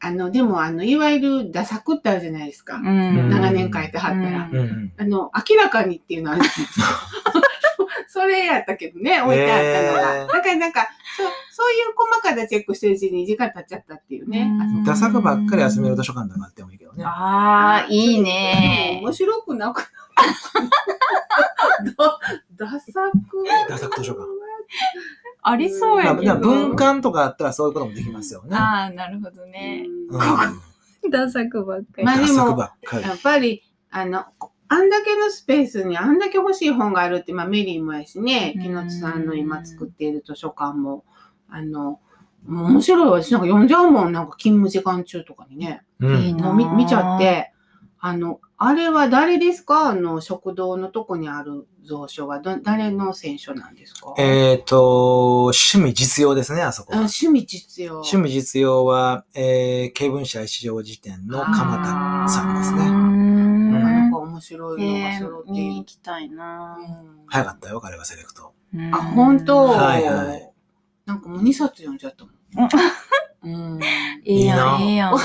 [0.00, 2.76] あの、でも、あの、いわゆるダサくってあるじゃないですか。
[2.76, 4.48] うん長年書いてはったら。
[4.98, 6.86] あの、明らかにっていうのはあるんですよ
[8.08, 10.32] それやったけどね、置いてあったのが。
[10.32, 14.48] だからなんか、そう、そういう細かなチェックしてるうちに時間経っちゃったっていうね。
[14.76, 17.04] うんダサくばっかり集める図書館とかあってもいいけどね。
[17.04, 19.00] ああ、いいね。
[19.02, 19.86] 面白くなくな
[21.96, 22.18] ダ
[22.66, 23.44] ダサく。
[23.68, 24.26] ダサく図書館
[25.48, 26.40] ありそうやけまあど。
[26.48, 28.56] 文館とかあったらそういうこともできますよね。
[28.56, 29.84] ああ、なるほどね。
[30.10, 30.20] うん
[31.10, 32.04] ダサくばっかり。
[32.04, 33.02] まあでもダサくばっかり。
[33.04, 34.24] やっぱり、あの、
[34.68, 41.04] あんだけのスペースにあんだけ欲しい本があるって、まあメリーもやしね、うん木野津さんの今作っている図書館も、
[41.48, 42.00] あの、
[42.46, 43.22] 面白いわ。
[43.22, 45.82] 私なんか読んじゃうもん、なんか勤務時間中とかにね。
[46.00, 47.52] うん見見ちゃって、
[48.00, 49.90] あの、あれは誰ですか？
[49.90, 54.14] あの、食堂のとこにある蔵書は、ど誰の選書なんですか？
[54.18, 56.96] えっ、と、趣味実用ですね、あそこは。
[56.98, 57.92] あ趣味実用。
[58.00, 61.78] 趣味実用は、えー、経文社一条辞典の鎌
[62.26, 62.78] 田さんですね。
[62.80, 65.78] うーんなかなか面白いのがえ揃ってー、見に。
[65.78, 68.52] 行きたいなうん早かったよ、彼はセレクト。
[68.74, 70.52] うんあ、本当はいはい
[71.06, 72.68] なんかもう2冊読んじゃったもん。
[73.42, 73.80] うん。
[74.24, 75.16] いいやん、いいやん。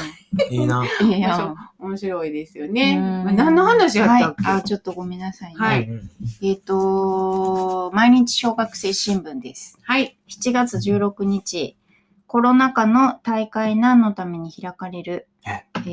[0.51, 0.85] いいな。
[1.01, 1.55] いいやん。
[1.79, 2.97] 面白いですよね。
[2.97, 5.55] うんまあ何の話やったっけ、はい、あ、ちょっとごめんなさいね。
[5.57, 6.09] はいうん
[6.41, 9.77] えっ、と、毎日小学生新聞です。
[9.81, 10.17] はい。
[10.29, 11.77] 7月16日、
[12.27, 15.89] コロナ禍の大会何のために開かれる、ええ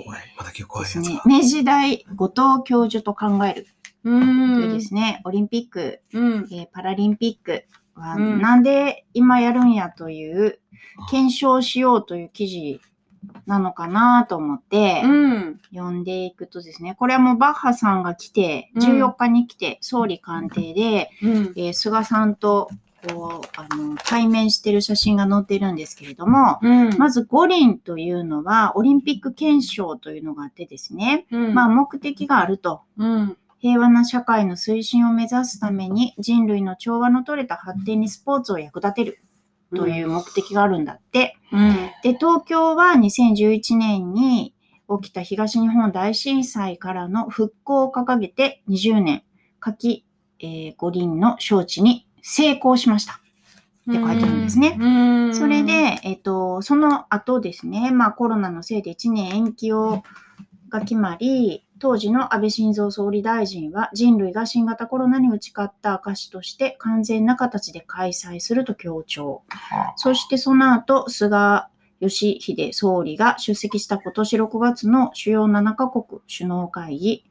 [0.00, 0.34] ー怖い。
[0.36, 3.66] また今日怖ですねいやつが。、明治大後藤教授と考える
[4.04, 4.12] うとい
[4.66, 6.48] うんですね、オリンピック、うん。
[6.50, 7.64] えーパラリンピック
[7.98, 10.60] はうんなんで今やるんやという、
[11.10, 12.80] 検証しようという記事
[13.46, 15.60] なのかなと思って、うん。
[15.72, 21.52] 読んでいくとですね、これはもうバッハさんが来て、うん14日に来て、総理官邸で、うん。
[21.56, 22.70] えー菅さんと
[23.06, 26.98] こうあの対面してる写真が載ってるんですけれども、うん。
[26.98, 32.82] まず五輪というのは、オリンピック憲章というのがあってですね、うん、まあ目的があると。
[32.98, 33.36] うん。
[33.58, 39.20] 平和な社会の推進を目指すために人類の調和の取れた発展にスポーツを役立てる
[39.74, 41.36] という目的があるんだって。
[41.52, 41.74] うん。
[42.02, 44.54] で、東京は2011年に
[45.02, 49.22] 起きた東日本大震災からの復興を掲げて20年、
[49.60, 50.04] 夏季、
[50.40, 53.20] えー五輪の招致に成功しました。
[53.90, 54.76] って書いてあるんですね。
[54.78, 54.88] う
[55.30, 55.34] ん。
[55.34, 60.02] それ、で、えっ、と、その後ですね、まあコロナのせいで1年延期を
[60.68, 69.42] が決まり、当時の安倍晋三総理大臣は人類が新型コロナに打ち勝った証として完全な形で開催すると強調。
[69.96, 71.66] そしてその後、菅
[72.00, 77.24] 義偉総理が出席した今年6月の主要7カ国首脳会議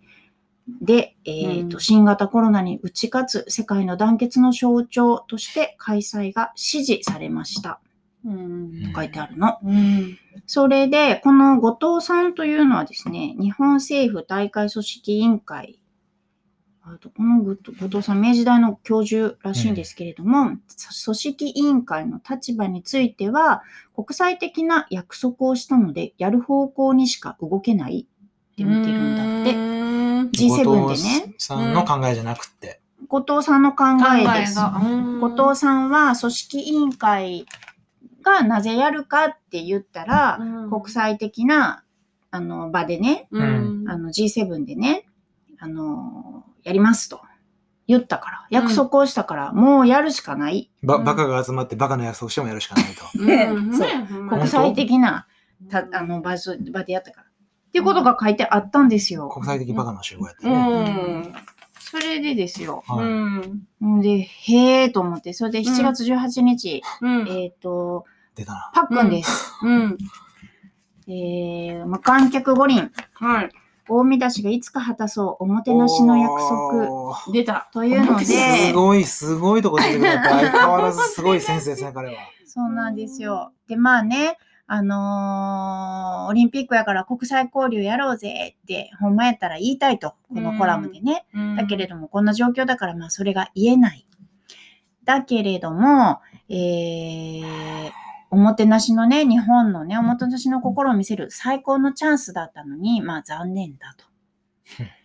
[0.81, 7.79] で、えーとうん新型コロナに打ち勝つ世界の団結の象徴として開催が支持されました。
[8.27, 8.93] うん。
[8.93, 9.57] 書いてあるの。
[9.63, 10.17] うん。
[10.45, 15.79] それで、この後藤さんというのはですね、日本政府大会組織委員会、
[16.83, 20.57] あとこの後後藤さん、明治大の教授らしいんですけれども、
[21.05, 23.63] 組織委員会の立場については、
[23.95, 28.07] 国際的な約束をしたので、やる方向にしか動けない
[28.53, 29.51] って見てるんだって。
[29.51, 30.37] って。
[30.37, 32.81] G7 後でね、藤さんの考えじゃなくて。
[33.07, 33.85] 後藤さんの考
[34.17, 34.55] えです。
[34.55, 34.81] が。
[35.21, 37.45] 後藤さんは組織委員会
[38.27, 41.83] がなぜやるかって言ったら、国際的な
[42.31, 43.85] あの場でね、うん。
[43.87, 45.05] あの G7 でね、
[45.59, 47.21] あのやりますと
[47.87, 50.69] 言ったから、約束をしたから、もうやるしかない。
[50.83, 53.03] ば、うんバカが集まってバカの約束してもやるしかないと。
[53.17, 55.25] うんそうね国際的な
[55.69, 57.27] たあの場所場でやったから。
[57.27, 59.29] っていうことが書いてあったんですよ。
[59.29, 61.19] 国際的バカの集合やったうね。
[61.19, 61.33] ん。
[61.79, 62.83] それでですよ。
[62.89, 63.97] うはいん。
[63.99, 67.27] んで、へーと思って、それで7月18日、うん。
[67.29, 68.05] えっ、と、
[68.37, 68.71] 出たな。
[68.73, 69.53] パックンです。
[69.63, 69.97] うん。
[71.07, 73.49] えー無観客五輪、はい。
[73.89, 77.69] 大見出しがいつか果たそう、おもてなしの約束おー出た。
[77.73, 80.23] というので、すごい、すごいとこ出てくれた。
[80.29, 82.15] 相変わらずすごい先生ですね、彼は。
[82.45, 83.53] そうなんですよ。
[83.67, 91.25] で、まあね、あのーオリンピックやから国際交流やろうぜって、ほんまやったら言いたいと、このコラムでね。
[91.55, 94.05] だけれども、こんな状況だから、まあ、それが言えない。
[95.05, 96.19] だけれども、
[96.49, 97.91] えー、
[98.29, 104.05] おもてなしのね、日本のね、おもてなしの心を見せる最高のチャンスだったのに、まあ、残念だと。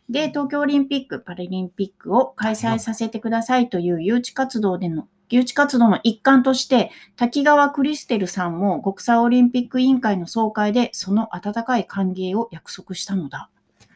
[0.08, 13.48] で、東京オリンピック・パラリンピックを開催させてくださいという誘致活動での、誘致活動の一環として、滝川クリステルさんも国際オリンピック委員会の総会でその温かい歓迎を約束したのだ。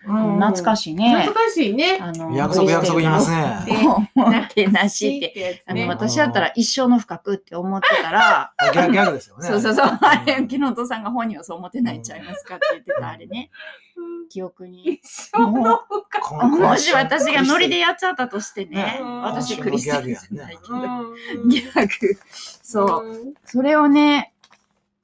[0.07, 1.15] 懐かししいね。
[1.23, 1.99] 懐かしいね。
[2.01, 3.37] あの約束約束言いますね。
[3.67, 3.87] ね。
[4.15, 5.29] おもてなしって。
[5.29, 9.47] てあの、ね私だったら一生の深くって思ってたら、ギャグギャグですよね。
[9.49, 13.51] そうそうそう、あれ、うん昨日お父さんが本人はそう思ってないんちゃいますかって言ってたあれね、
[14.31, 14.85] 記憶に。
[14.85, 15.01] 一
[15.33, 15.81] 生の
[16.23, 22.19] こんもし私がノリでやっちゃったとしてねうん、私クリステルじゃないけど、うんギャグ。
[22.63, 23.35] そう。
[23.45, 24.33] それをね、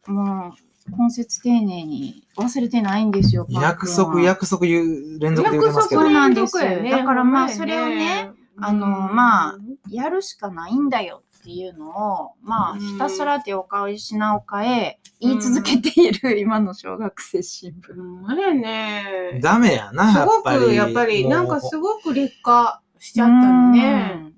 [0.07, 3.47] もう、根節丁寧に忘れてないんですよ。
[3.51, 6.13] 約束、約束言う、連続で言ってますけどそう。
[6.13, 17.95] なんです約束やねだからまあそれをね、あのまあうんやるしかないんだよっていうのを、まあ、うんひたすら手を変え品を変え、言い続けている 今の小学生新聞。
[17.95, 20.65] うんあれね、ダメやな、すごやっぱり。
[20.67, 24.13] く、やっぱり、なんかすごく劣化しちゃったのね。
[24.15, 24.35] うん。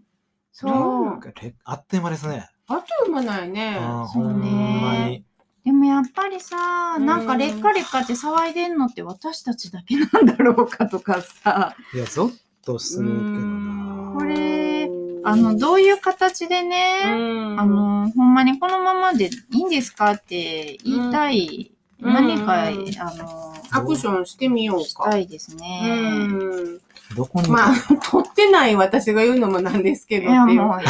[0.52, 1.20] そう。
[1.64, 2.48] あっという間ですね。
[2.66, 3.78] あっという間ないね。
[3.80, 5.24] うんそうねほんまに。
[5.64, 14.12] でもやっぱりさ、なんか劣化劣化って騒いでんのって私たちだけなんだろうかとかさ、いや、ゾッとするけどな。
[14.14, 14.90] これ
[15.26, 24.84] あの、どういう形でね、あの、ほんまにこのままでいいんですかって言いたい、うん何か、うんあの、アクションしてみようか。
[24.84, 25.80] したいですね。
[25.84, 26.80] うん
[27.14, 27.48] どこに？
[27.48, 27.74] まあ、
[28.10, 30.62] 撮ってない私が言うのもなんですけどっていう。
[30.62, 30.80] もう、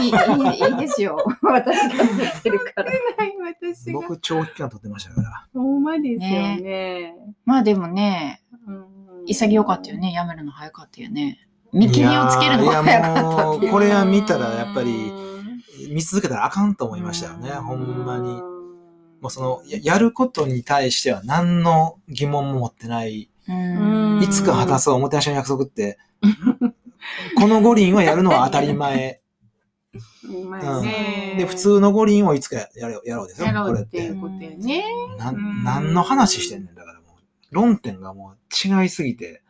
[0.00, 1.18] いい、いい、いいですよ。
[1.42, 2.84] 私が撮ってるから。
[2.84, 4.00] ない私が。
[4.00, 5.46] 僕、長期間撮ってましたから。
[5.52, 7.14] ほんまですよね。
[7.44, 8.86] まあでもね、うん
[9.26, 9.98] 潔かったよ。
[9.98, 10.12] ね。
[10.12, 11.40] やめるの早かったよね。
[11.72, 13.62] 見切りをつけるのが早かったっていう。
[13.64, 18.40] いやこれは見たらやっぱりうん見続けたらあかんと思いましたよね、うんほんまに。
[19.20, 23.30] もうその、ややることに対しては何の疑問も持ってない。
[23.48, 24.20] うん。
[24.22, 25.98] いつか果たすおもてなしの約束って、
[27.36, 29.20] この五輪はやるのは当たり前。
[30.24, 34.10] うまいねで、普通の五輪をいつかやろうやろうですよ、やろこれって。
[34.10, 36.74] なうん何の話してんねん。
[36.74, 39.42] だからもう、論点がもう違いすぎて。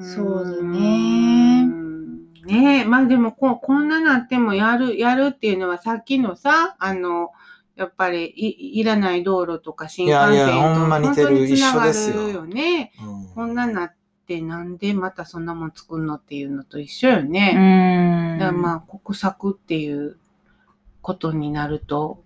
[0.00, 0.78] そうだね
[1.62, 2.32] うん。
[2.44, 7.30] ねえ、まあでもこ、こんななってもやる、やるっていうのはさっきのさ、あの、
[7.80, 12.92] やっぱりいいらない道路とか新幹線といやいやほんま似てる本当に繋がる一緒ですよよね。
[13.02, 13.94] うんこんななっ
[14.26, 18.36] てなんでまたそんなもん作るのっていうのと一緒ようね。
[18.36, 18.38] ん。
[18.38, 20.18] だからまあ国策っていう
[21.00, 22.22] ことになると。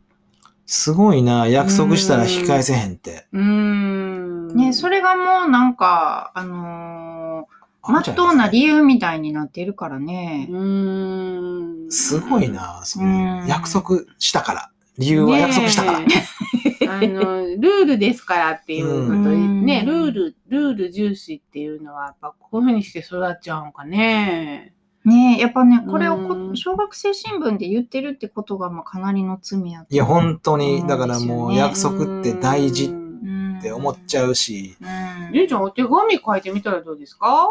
[0.66, 3.26] すごいな、約束したら引き返せへんって。
[3.32, 4.48] うーん。
[4.56, 8.76] ね、それがもうなんか、あのー、まっとうな理由。
[8.76, 10.52] 由みたいになってるからねう。
[10.54, 11.90] ーん。
[11.90, 14.70] すごいな、そうんの約束したから。
[14.98, 15.98] 理由は約束したから。
[16.00, 24.74] あの、ルールですからっていうことでうんね、ルール、ルール重視っていうのは、やっぱこういうふうにして育っちゃうんかね。
[25.04, 37.48] ねやっぱね、これをこうん小学生新聞で言ってるってことが、まあ、かなりの罪やといや、本当に、だからもう約そ束って大事うんって思っちゃうし、うんゆうちゃんお手紙書いてみたらどうですか？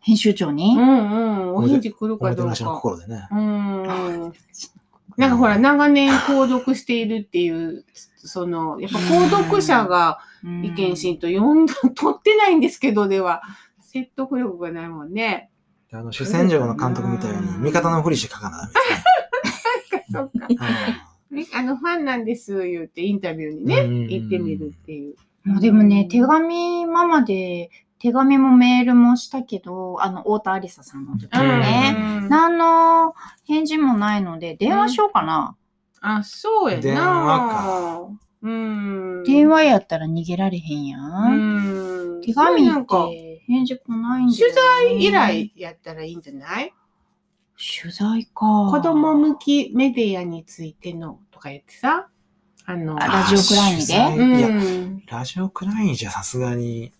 [0.00, 1.54] 編集長うに、んうん。
[1.56, 2.80] お返事来るおかどうもてなしのか。
[2.80, 3.26] 心でね。
[3.30, 4.32] うん。
[5.16, 7.84] なんかほら、長年購読しているっていう、
[8.16, 10.18] その、やっぱ購読者が
[10.62, 13.42] 意見しんと読んだ、取ってないんですけどでは、
[13.80, 15.50] 説得力がないもんね。
[15.92, 20.48] あの、主戦場の監督みたいに、味方のふりして書かなダメ そっか。
[20.48, 20.60] です
[21.34, 21.42] ね。
[21.42, 25.16] ね、あの、ファンなんです、言ってインタビューにね、うん言ってみるっていう。
[25.44, 27.70] もうでもね、手紙ママで、
[28.04, 33.14] 手紙もメールもしたけど、あの、太田ありささんの時うんね、うん何の
[33.46, 35.56] 返事もないので、電話しようかな。
[36.02, 36.82] あ、そうやな。
[36.82, 38.08] 電話か。
[38.42, 39.22] うん。
[39.24, 40.98] 電話やったら逃げられへんや。
[40.98, 42.20] うんん。
[42.20, 46.74] 手紙って返事来ないんだ取よね材依頼やったらいいんじゃない？
[47.80, 48.68] 取材か。
[48.70, 52.08] 子供向きメディアについてのとか言ってさ、
[52.66, 53.94] あの、あラジオクライニで？
[53.94, 55.02] いや、うん。
[55.06, 56.92] ラジオクライニじゃさすがに、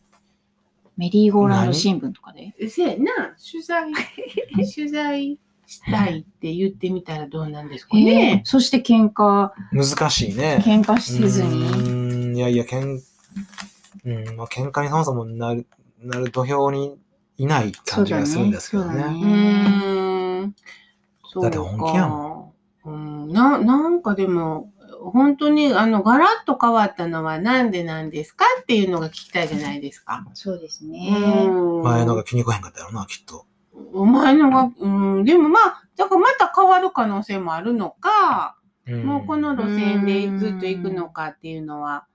[0.96, 2.54] メリーゴーランド新聞とかで。
[2.68, 3.92] せやな、取材、
[4.74, 8.42] 取材したいって言ってみたらどうなんですかえーね。
[8.44, 10.62] そして喧嘩、難しいね。
[10.64, 12.38] 喧嘩せずうに。
[12.38, 13.00] いやいや、けん、
[14.04, 15.66] うん、まあ、喧嘩にそもそもなる、
[16.00, 16.96] なる土俵に
[17.38, 18.92] いない感じがするんですけどね。
[18.92, 20.54] そうだねうーん。
[21.24, 24.70] そうかだって本気やもうん、な、なんかでも、
[25.10, 30.26] 本当に、あの、ガラッと変わったのはなんでなんですかっていうのが聞きたいじゃないですか。
[30.34, 31.46] そうですうね。
[31.46, 33.46] ん前のが気に食わへんかったやろな、きっと。
[33.92, 34.88] お前のが、う
[35.20, 42.06] ん、でもまあ、だからまた変わる可能性もあるのか、うんもうこの路線でずっと行くのかっていうのは、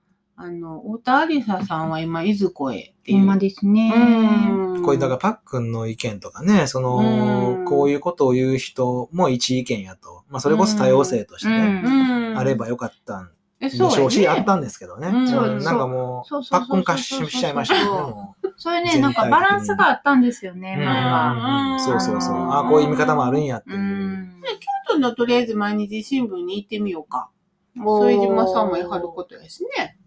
[0.42, 3.18] あの、太田ありささんは今、いずこへっていう。
[3.18, 3.92] ほんまですね。
[3.94, 10.24] うんこういう、だからパックンの意見とかね、その、うんこういうことを言う人も一意見やと。
[10.30, 13.30] まあ、それこそ多様性としてあればよかったん
[13.60, 15.08] えでしょうし、あったんですけどね。
[15.08, 18.12] うんうんそうなんかもそうパックン化ししちゃいましたよね。
[18.12, 21.74] もそういうね、なんかバランスがあったんですよね、う前は。
[21.74, 22.50] うんそうそうそう。
[22.50, 23.80] あこういう見方もあるんやっていうう。
[23.82, 24.40] ん。
[24.88, 27.28] 京都のとりあえず毎日新聞に行ってみようか。
[27.76, 29.98] 副島さんもやはることやしね。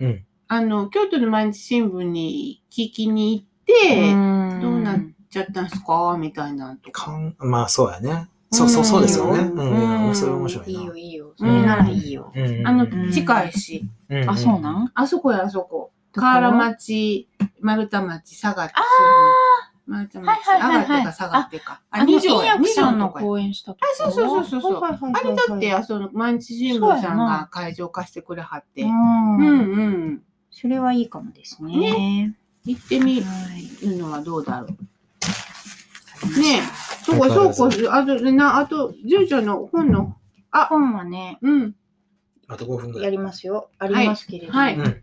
[0.00, 0.24] うん。
[0.48, 6.16] あの、京都の毎日新聞に聞きに行って、んどうなっちゃったんすか？
[6.18, 7.04] みたいなのとか。
[7.04, 8.28] かんまあ、そうやね。
[8.50, 9.38] そうそう、そうですよね。
[9.44, 9.62] うう
[10.08, 10.14] んん。
[10.14, 10.80] それ面白いな。
[10.80, 11.32] いいよ、いいよ。
[11.36, 12.32] それならいいよ。
[12.34, 13.86] うんあのう、ん近いし。
[14.08, 14.90] うんあ、そうなん？
[14.94, 15.92] あそこや、あそこ。
[16.12, 17.28] 河原町、
[17.60, 18.74] 丸太町、下がって
[19.90, 19.94] すぐ。
[19.94, 21.80] 丸太町、はいはいはいはい上がってか下がってか。
[21.90, 28.82] あの、イン条や二条とかや講演したとこあそうそうそうそうはいはいはいはいあれだって、あその、毎日新聞さんが会場貸してくれはって。
[28.82, 29.48] ううんん。
[29.48, 29.52] う
[30.12, 30.22] ん。
[30.50, 32.34] それはいいかもですね。
[32.64, 33.86] 行ってみはい。
[33.86, 34.70] るのはどうだろう。
[36.40, 36.62] ねえ。
[37.04, 37.96] そうか、そうか。
[37.96, 40.16] あと、な、あと、じゅうちゃんの本の、
[40.52, 41.74] 本はね、うん。
[42.48, 43.04] あと5分ぐらい。
[43.04, 43.70] やりますよ。
[43.78, 44.58] ありますけれども。
[44.58, 45.02] はいうん。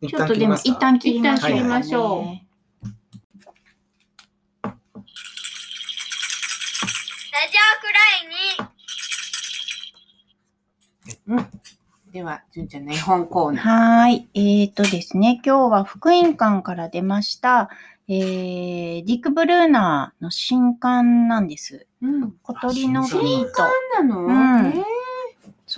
[0.00, 2.47] 一ちょっとでも一旦切りましょう、一旦切りましょうラ
[7.46, 7.98] ジオくら
[11.36, 11.48] いに
[12.12, 13.64] では、じゅんちゃんの絵本コーナー。
[13.64, 14.28] はーい。
[14.34, 17.70] えーとですね、今日は福音館から出ました、
[18.08, 21.86] えー、ディック・ブルーナーの新刊なんです。
[22.02, 22.32] うん。
[22.42, 23.62] 小鳥のピ新ート。
[24.02, 24.24] なの？
[24.24, 24.84] うんえ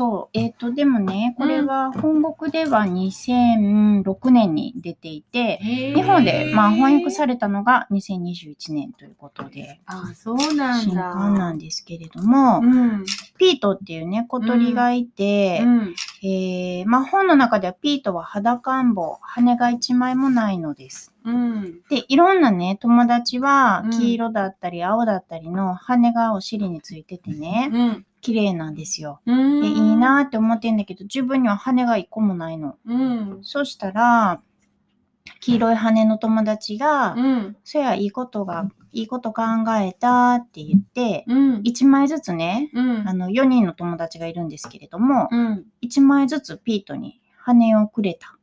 [0.00, 0.38] そう。
[0.38, 11.10] えーと、でもね、これは本国では2006年に出ていて、ー日本で、まあ、翻訳されたのが2021年ということで、あ、そうなん新だ。
[11.12, 13.04] 刊なんですけれども、うん。
[13.36, 15.94] ピートっていうね、小鳥がいて、うん。
[16.22, 21.12] えーまあ、本の中ではピートは裸んぼ、羽が一枚もないのです。
[21.26, 21.82] うん。
[21.90, 28.06] で、いろんなね、友達はうん黄色だったり青だったりの羽がお尻についててね、うん。
[28.20, 29.20] 綺麗なんですよ。
[29.26, 29.60] うん。
[29.60, 29.96] で、いい。
[29.96, 32.76] なって思ってんだけど、自分には羽が一個もないの。
[32.86, 33.38] うん。
[33.42, 34.42] そしたら、
[35.40, 37.56] 黄色い羽の友達が、うん。
[37.64, 39.42] そや、いいことが、いいこと考
[39.80, 41.54] えたって言って、うん。
[41.62, 43.08] 1枚ずつね、うん。
[43.08, 45.64] あの、4人の友達がいるんですけれども、うん。
[45.82, 48.36] 1枚ずつピートに羽をくれた。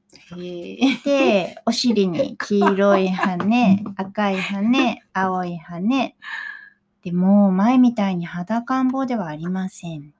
[1.03, 6.15] で、お尻に黄色い羽、 赤い羽、青い羽。
[7.07, 10.13] でもう前みたいに裸んぼではありません。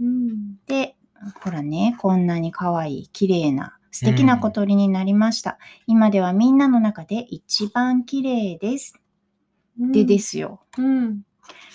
[0.00, 0.56] うん。
[0.66, 0.96] で、
[1.42, 5.58] ほらね、こんなに可愛い、綺麗な、素敵な小鳥になりました。
[5.86, 8.98] 今ではみんなの中で一番綺麗です。
[9.78, 10.62] でですよ。
[10.78, 11.24] うん。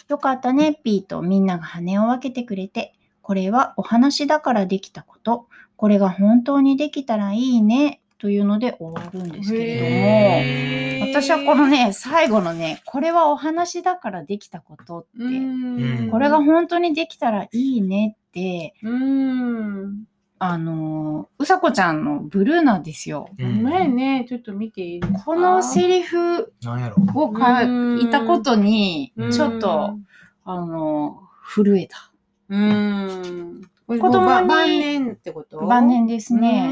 [0.08, 2.96] よかったね、ピーとみんなが羽を分けてくれて。
[3.22, 5.48] これはお話だからできたこと。
[5.76, 8.02] これが本当にできたらいいね。
[8.20, 11.12] というので終わるんですけれども。
[11.12, 16.10] 私はこのね、最後のね、これはお話だからできたことって、うん。
[16.12, 20.04] これが本当にできたらいいねって、うん。
[20.38, 23.30] あのー、うさこちゃんのブルーなんですよ。
[23.40, 25.20] うん前ね、ちょっと見ていいですか？
[25.26, 26.96] このセリフなんやろ。
[27.14, 29.98] を書いたことにうん、ちょっと、
[30.46, 32.12] あのー、震えた。
[32.50, 33.62] うん。
[33.88, 35.60] 子供にば晩年ってこと？
[35.66, 36.72] 晩年ですね。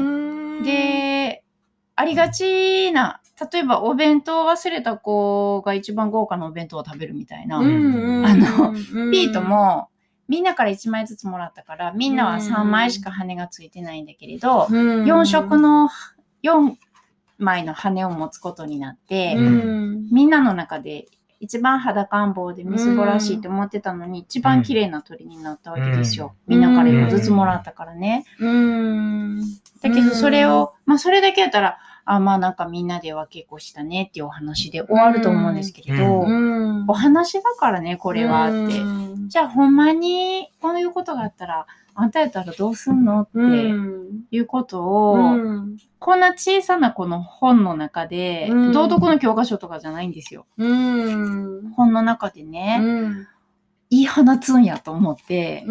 [0.62, 1.44] ねで、
[1.96, 3.20] ありがちな、
[3.52, 7.58] 例えばお弁当を忘れた子が一番豪華なお弁当を食べるみたいな。
[7.58, 9.10] うんあのうん。
[9.10, 9.88] ピートも、
[10.28, 15.88] みんなから1枚ずつもらったから、みんなは3枚しか羽がついてないんだけれど、うん4色の
[16.42, 16.74] 4
[17.38, 20.08] 枚の羽を持つことになって、うん。
[20.12, 21.06] みんなの中で
[21.40, 26.34] 一番裸ん坊でみすぼらしいと思ってたのに、一番綺麗な鳥になったわけですよ。
[26.48, 26.54] うん。
[26.54, 28.24] みんなから1個ずつもらったからね。
[28.40, 29.40] うん。
[29.80, 36.86] だけどそれを、まあそれだけやったら、あまあなんかみんなで分けっこしたねっていうお話で終わると思うんですけれど、うん。
[36.88, 38.80] お話だからね、これはって。
[38.80, 39.28] うん。
[39.28, 41.66] じゃあほんまにこういうことがあったら、
[42.00, 43.22] あんたやったらどうすんの？
[43.22, 44.22] ってうん。
[44.30, 45.76] いうことを、うん。
[45.98, 48.72] こんな小さなこの本の中で、うん。
[48.72, 50.46] 道徳の教科書とかじゃないんですよ。
[50.58, 51.72] うん。
[51.72, 53.26] 本の中でね、うん。
[53.90, 55.66] 言い放つんやと思って、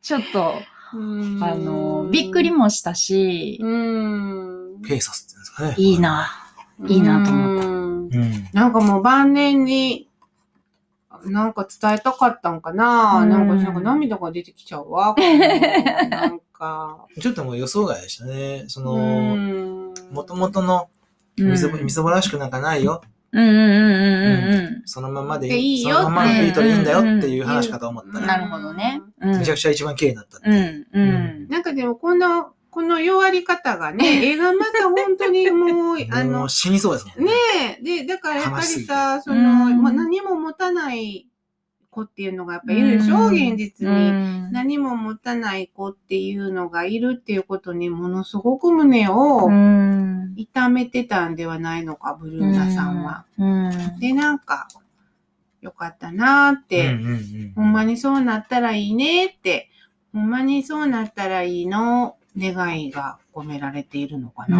[0.00, 0.52] ちょっと、
[0.94, 1.42] うん。
[1.42, 4.80] あの、びっくりもしたし、うん。
[4.82, 5.74] ペーサスって言うんですかね。
[5.76, 6.30] いいな、
[6.86, 7.66] いいなと思った。
[7.66, 8.18] 思った。
[8.18, 8.48] うん。
[8.52, 10.07] なんかもう晩年に、
[11.24, 15.14] なんか伝えたかったんかな、うんなんか、なんか涙が出てきちゃうわ。
[16.10, 17.06] なんか。
[17.20, 18.64] ちょっともう予想外でしたね。
[18.68, 18.98] その、う
[19.36, 20.88] んもともとの
[21.38, 23.02] うんみそみそぼらしくなんかないよ。
[23.32, 28.26] うんうんうんうんうんそのままででいいよそのままのビートでいいんだよっていう話かと思ったうん。
[28.26, 29.02] ら、なるほどね。
[29.20, 30.52] うんめちゃくちゃ一番綺麗になったってう。
[30.52, 31.48] んうん。
[31.48, 37.32] なんかでもこの、この弱り方がね、 映画また本当にもう、 あの死にそうですもんね。
[37.80, 39.82] え、で、だからやっぱりさ、その、うん。
[39.82, 41.26] まあ、何も持たない
[41.90, 43.34] 子っていうのがやっぱいるでしょ、うん。
[43.34, 43.94] 現実に。
[43.94, 44.52] うん。
[44.52, 50.34] 何も持たない子っていうのがいるっていうことにものすごく胸をうん。
[50.36, 53.24] 痛めてたんではないのか、ブルーナさんは。。
[53.38, 53.98] うん。
[53.98, 54.68] で、なんか、
[55.60, 59.70] よかったなーって、うんうんうんほんまにそうなったらいいねって、
[60.12, 64.58] ほんまにそうなったらいいの願いが込められているのかうな。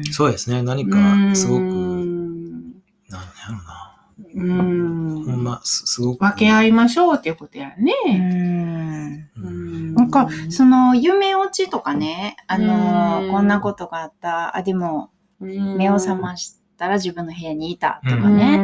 [0.00, 0.62] んそうですね。
[0.62, 0.98] 何か、
[1.34, 2.60] すごく、うん
[3.08, 3.86] なんやろな。
[4.34, 6.20] うんほんま、すすごく。
[6.20, 7.92] 分け合いましょうっていうことやうね。
[8.18, 18.28] んうんなんか、その、夢落ちとかね、あのうんこんなことがあった、あ、でも、目を覚ましたら自分の部屋にいたとか。
[18.28, 18.56] ね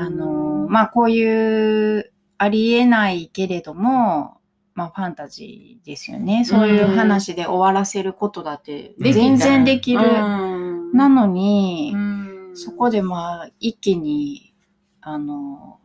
[0.00, 4.38] あの、まあ、こういう、ありえないけれども、
[4.80, 6.46] まあ、ファンタジーですよね。
[6.46, 10.00] そういう話で終わらせることだって、全然できる。
[10.00, 10.92] うん。
[10.94, 12.50] なのに、うん。
[12.54, 14.54] そこでまあ、一気に、
[15.02, 15.78] あの、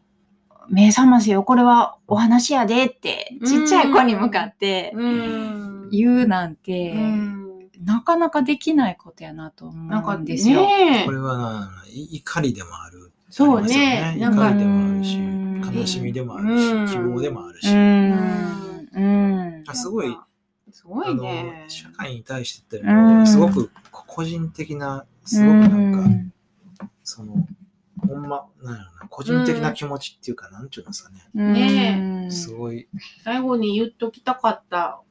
[0.69, 5.89] 目覚ませよ、これはお話やでって、ちっちゃい子に向かってうん。
[5.89, 7.45] 言うなんて、うん。
[7.83, 10.61] なかなかできないことやなと思うんですよ。
[10.61, 11.03] ね。
[11.05, 13.11] これは怒りでもある。
[13.29, 14.15] そうね。
[14.17, 16.87] なんか怒りでもあるしうん、悲しみでもあるうん。
[16.87, 18.74] し、希望でもあるうし。
[18.99, 19.03] ん。
[19.03, 19.63] うん。
[19.67, 20.17] あすごい、
[20.71, 21.65] すごいね。
[21.67, 22.85] 社会に対してって
[23.25, 25.91] すごく個人的な、すごくなん
[26.79, 27.35] か、その、
[28.07, 31.27] ほんま、なんやろな、個人的な気持ちっていうか、なんていうんですかね。
[31.35, 32.87] うんねすごい、
[33.23, 35.01] 最後に言っときたかった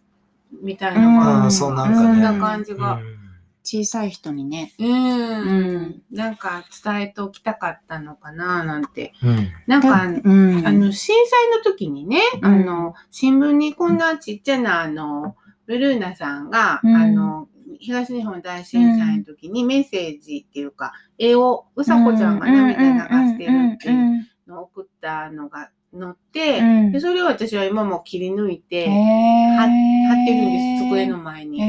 [0.62, 1.46] みたいなうん感じ。
[1.48, 2.94] あそうなんかねそんな感じが。
[2.94, 3.23] うん
[3.64, 4.72] 小さい人にね。
[4.78, 4.88] うん。
[4.88, 9.14] うんなんか伝えておきたかったのかななんて。
[9.22, 9.48] うん。
[9.66, 15.34] なんか、うんあの、震災の時にね、うんあの、新聞にこんなちっちゃな、あの、
[15.66, 17.48] ブルーナさんが、うんあの、
[17.80, 26.92] 東日本大震災の時にメッセージっていうか、絵を、うさこちゃんが涙流してるっていうのを送ったのが載って、うん。
[26.92, 31.60] でそれを私は今も切り抜いて、へ貼ってるんです、机の前に。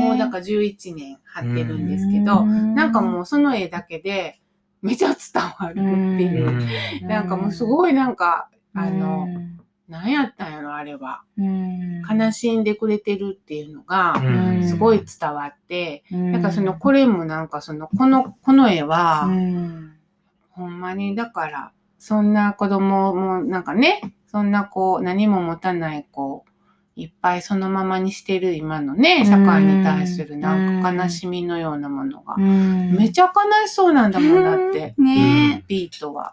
[0.00, 4.40] もうだらから11年貼ってるんですけど、なんかもうその絵だけで
[4.82, 5.16] めちゃ伝
[5.58, 6.48] わるっていう。
[7.02, 7.04] う。
[7.04, 7.08] ん。
[7.08, 9.28] なんかもうすごいなんか、あの、
[9.88, 11.22] 何やったんやろ、あれは。
[11.38, 14.68] 悲しんでくれてるっていうのが、うん。
[14.68, 19.92] すごい伝わって、いなんかその、これもなんかその、この、この絵は、うん。
[20.50, 21.72] ほんまにだから、
[22.02, 26.44] そんな子供もなんかね、そんなこう、何も持たない子、
[26.96, 35.62] いっぱいそのままにしてる今のね、社会に対するなんか悲しみのようなものが、めちゃ悲しそうなんだもんだって、ね。
[35.68, 36.32] ビートは。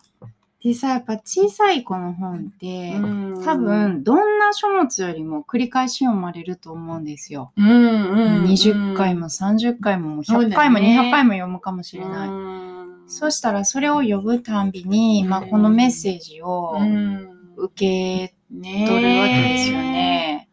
[0.64, 3.00] でさ、やっぱ小さい子の本って、う
[3.40, 3.44] ん。
[3.46, 7.52] 多、分、どんな書物よりも繰り返し読まれると思うんですよ。
[7.56, 10.56] うんうん、20回も30回ももうそうだね。
[10.56, 12.79] 100回も200回も読むかもしれない。
[13.10, 17.40] うんそしたらそれを読むたんびに、まあ、このメッセージをうん。
[17.58, 18.86] 受けね。
[18.88, 20.48] 取るわけですよね。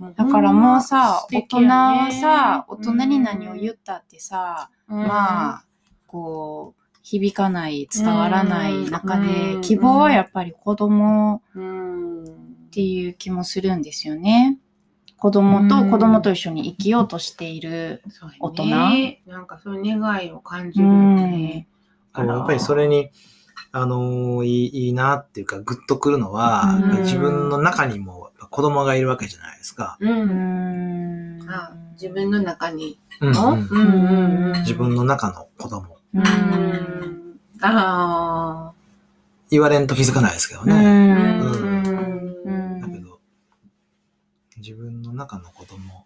[0.00, 5.64] だだからもうさ、大人はさ、大人に何を言ったってさ、まあ、
[6.06, 9.60] こう、響かない、伝わらない中うで、ん。
[9.62, 14.58] 希望はやっぱり子供っていう気もするんですよね。
[15.18, 18.02] 子供と子供と一緒に生きようとしている。
[18.38, 18.64] 大人。
[18.66, 21.68] ねなんかそういう願いを感じるよね。
[22.16, 23.10] こうやっぱりそれに、
[23.72, 29.96] あのーいいいいなっていうか、グッとくるのは、うん自分の中にも子供がいるわけじゃないですか。
[30.00, 30.06] う。
[30.06, 32.98] うんんあ自分の中に
[34.60, 35.96] 自分の中の子供。
[36.14, 37.40] ううんん。
[37.62, 38.72] ああ。
[39.50, 40.74] 言われんと気づかないですけどうね。
[40.74, 41.10] ん
[42.44, 43.20] うんだけど、
[44.58, 46.05] 自分の中の子供うん。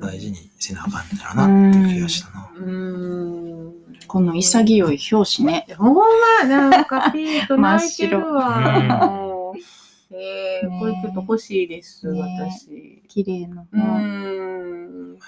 [0.00, 2.50] 大事にせなあかんねやろなっていう気がしたな。
[2.54, 3.74] うん。
[4.06, 4.82] この潔い
[5.12, 5.66] 表紙ね。
[5.78, 9.52] ほんま、なんかピーと泣いてる真っわ。
[10.12, 13.02] えーねこれちょっと欲しいです、ね私。
[13.06, 13.80] 綺麗なう本。
[13.80, 15.18] ん。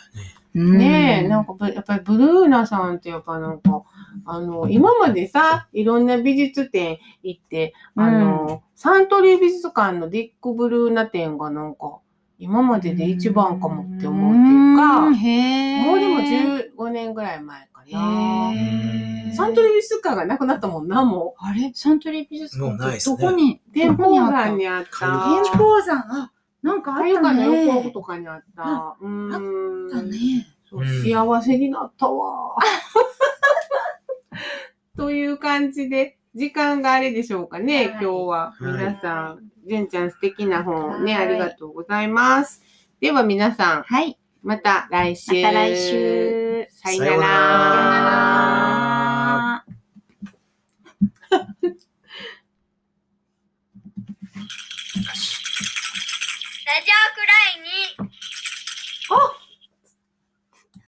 [0.55, 3.85] うんねえ、なんかぶやっぱりブルーナさんってやっぱなんか、
[4.27, 12.01] あの、今までさ、いろんな美術展行って、あの、サントリー美術館のディック・ブルーナ展がなんか、
[12.43, 18.53] 今までで一番かもって思うっていうか、んへーもうでも15年ぐらい前かな。
[19.35, 21.71] サントリー美術館がなくなったもんな、もあれ？
[21.73, 23.61] サントリー美術館ってもうないっすねどこに？
[23.69, 23.73] う。
[23.73, 24.91] 天保山にあった。
[24.91, 26.33] 天天保山あ、
[26.63, 27.67] なんかあったあゆかのね。
[27.67, 28.97] 横とかにあった。
[29.01, 29.33] うーん。
[29.33, 30.47] あったね。
[31.05, 32.57] 幸せになったわ。
[34.97, 38.53] という感じで、時間があれでしょうかね、はい今日は。
[38.53, 42.63] はい皆さん、純ちゃん素敵な本ね、はいありがとうございます。
[43.01, 44.19] では皆さん、はい。
[44.43, 45.43] また来週。
[45.43, 46.67] また来週。
[46.71, 47.13] さよなら。
[47.13, 47.33] さよなら
[56.73, 57.61] ラジオくらい
[58.07, 58.11] に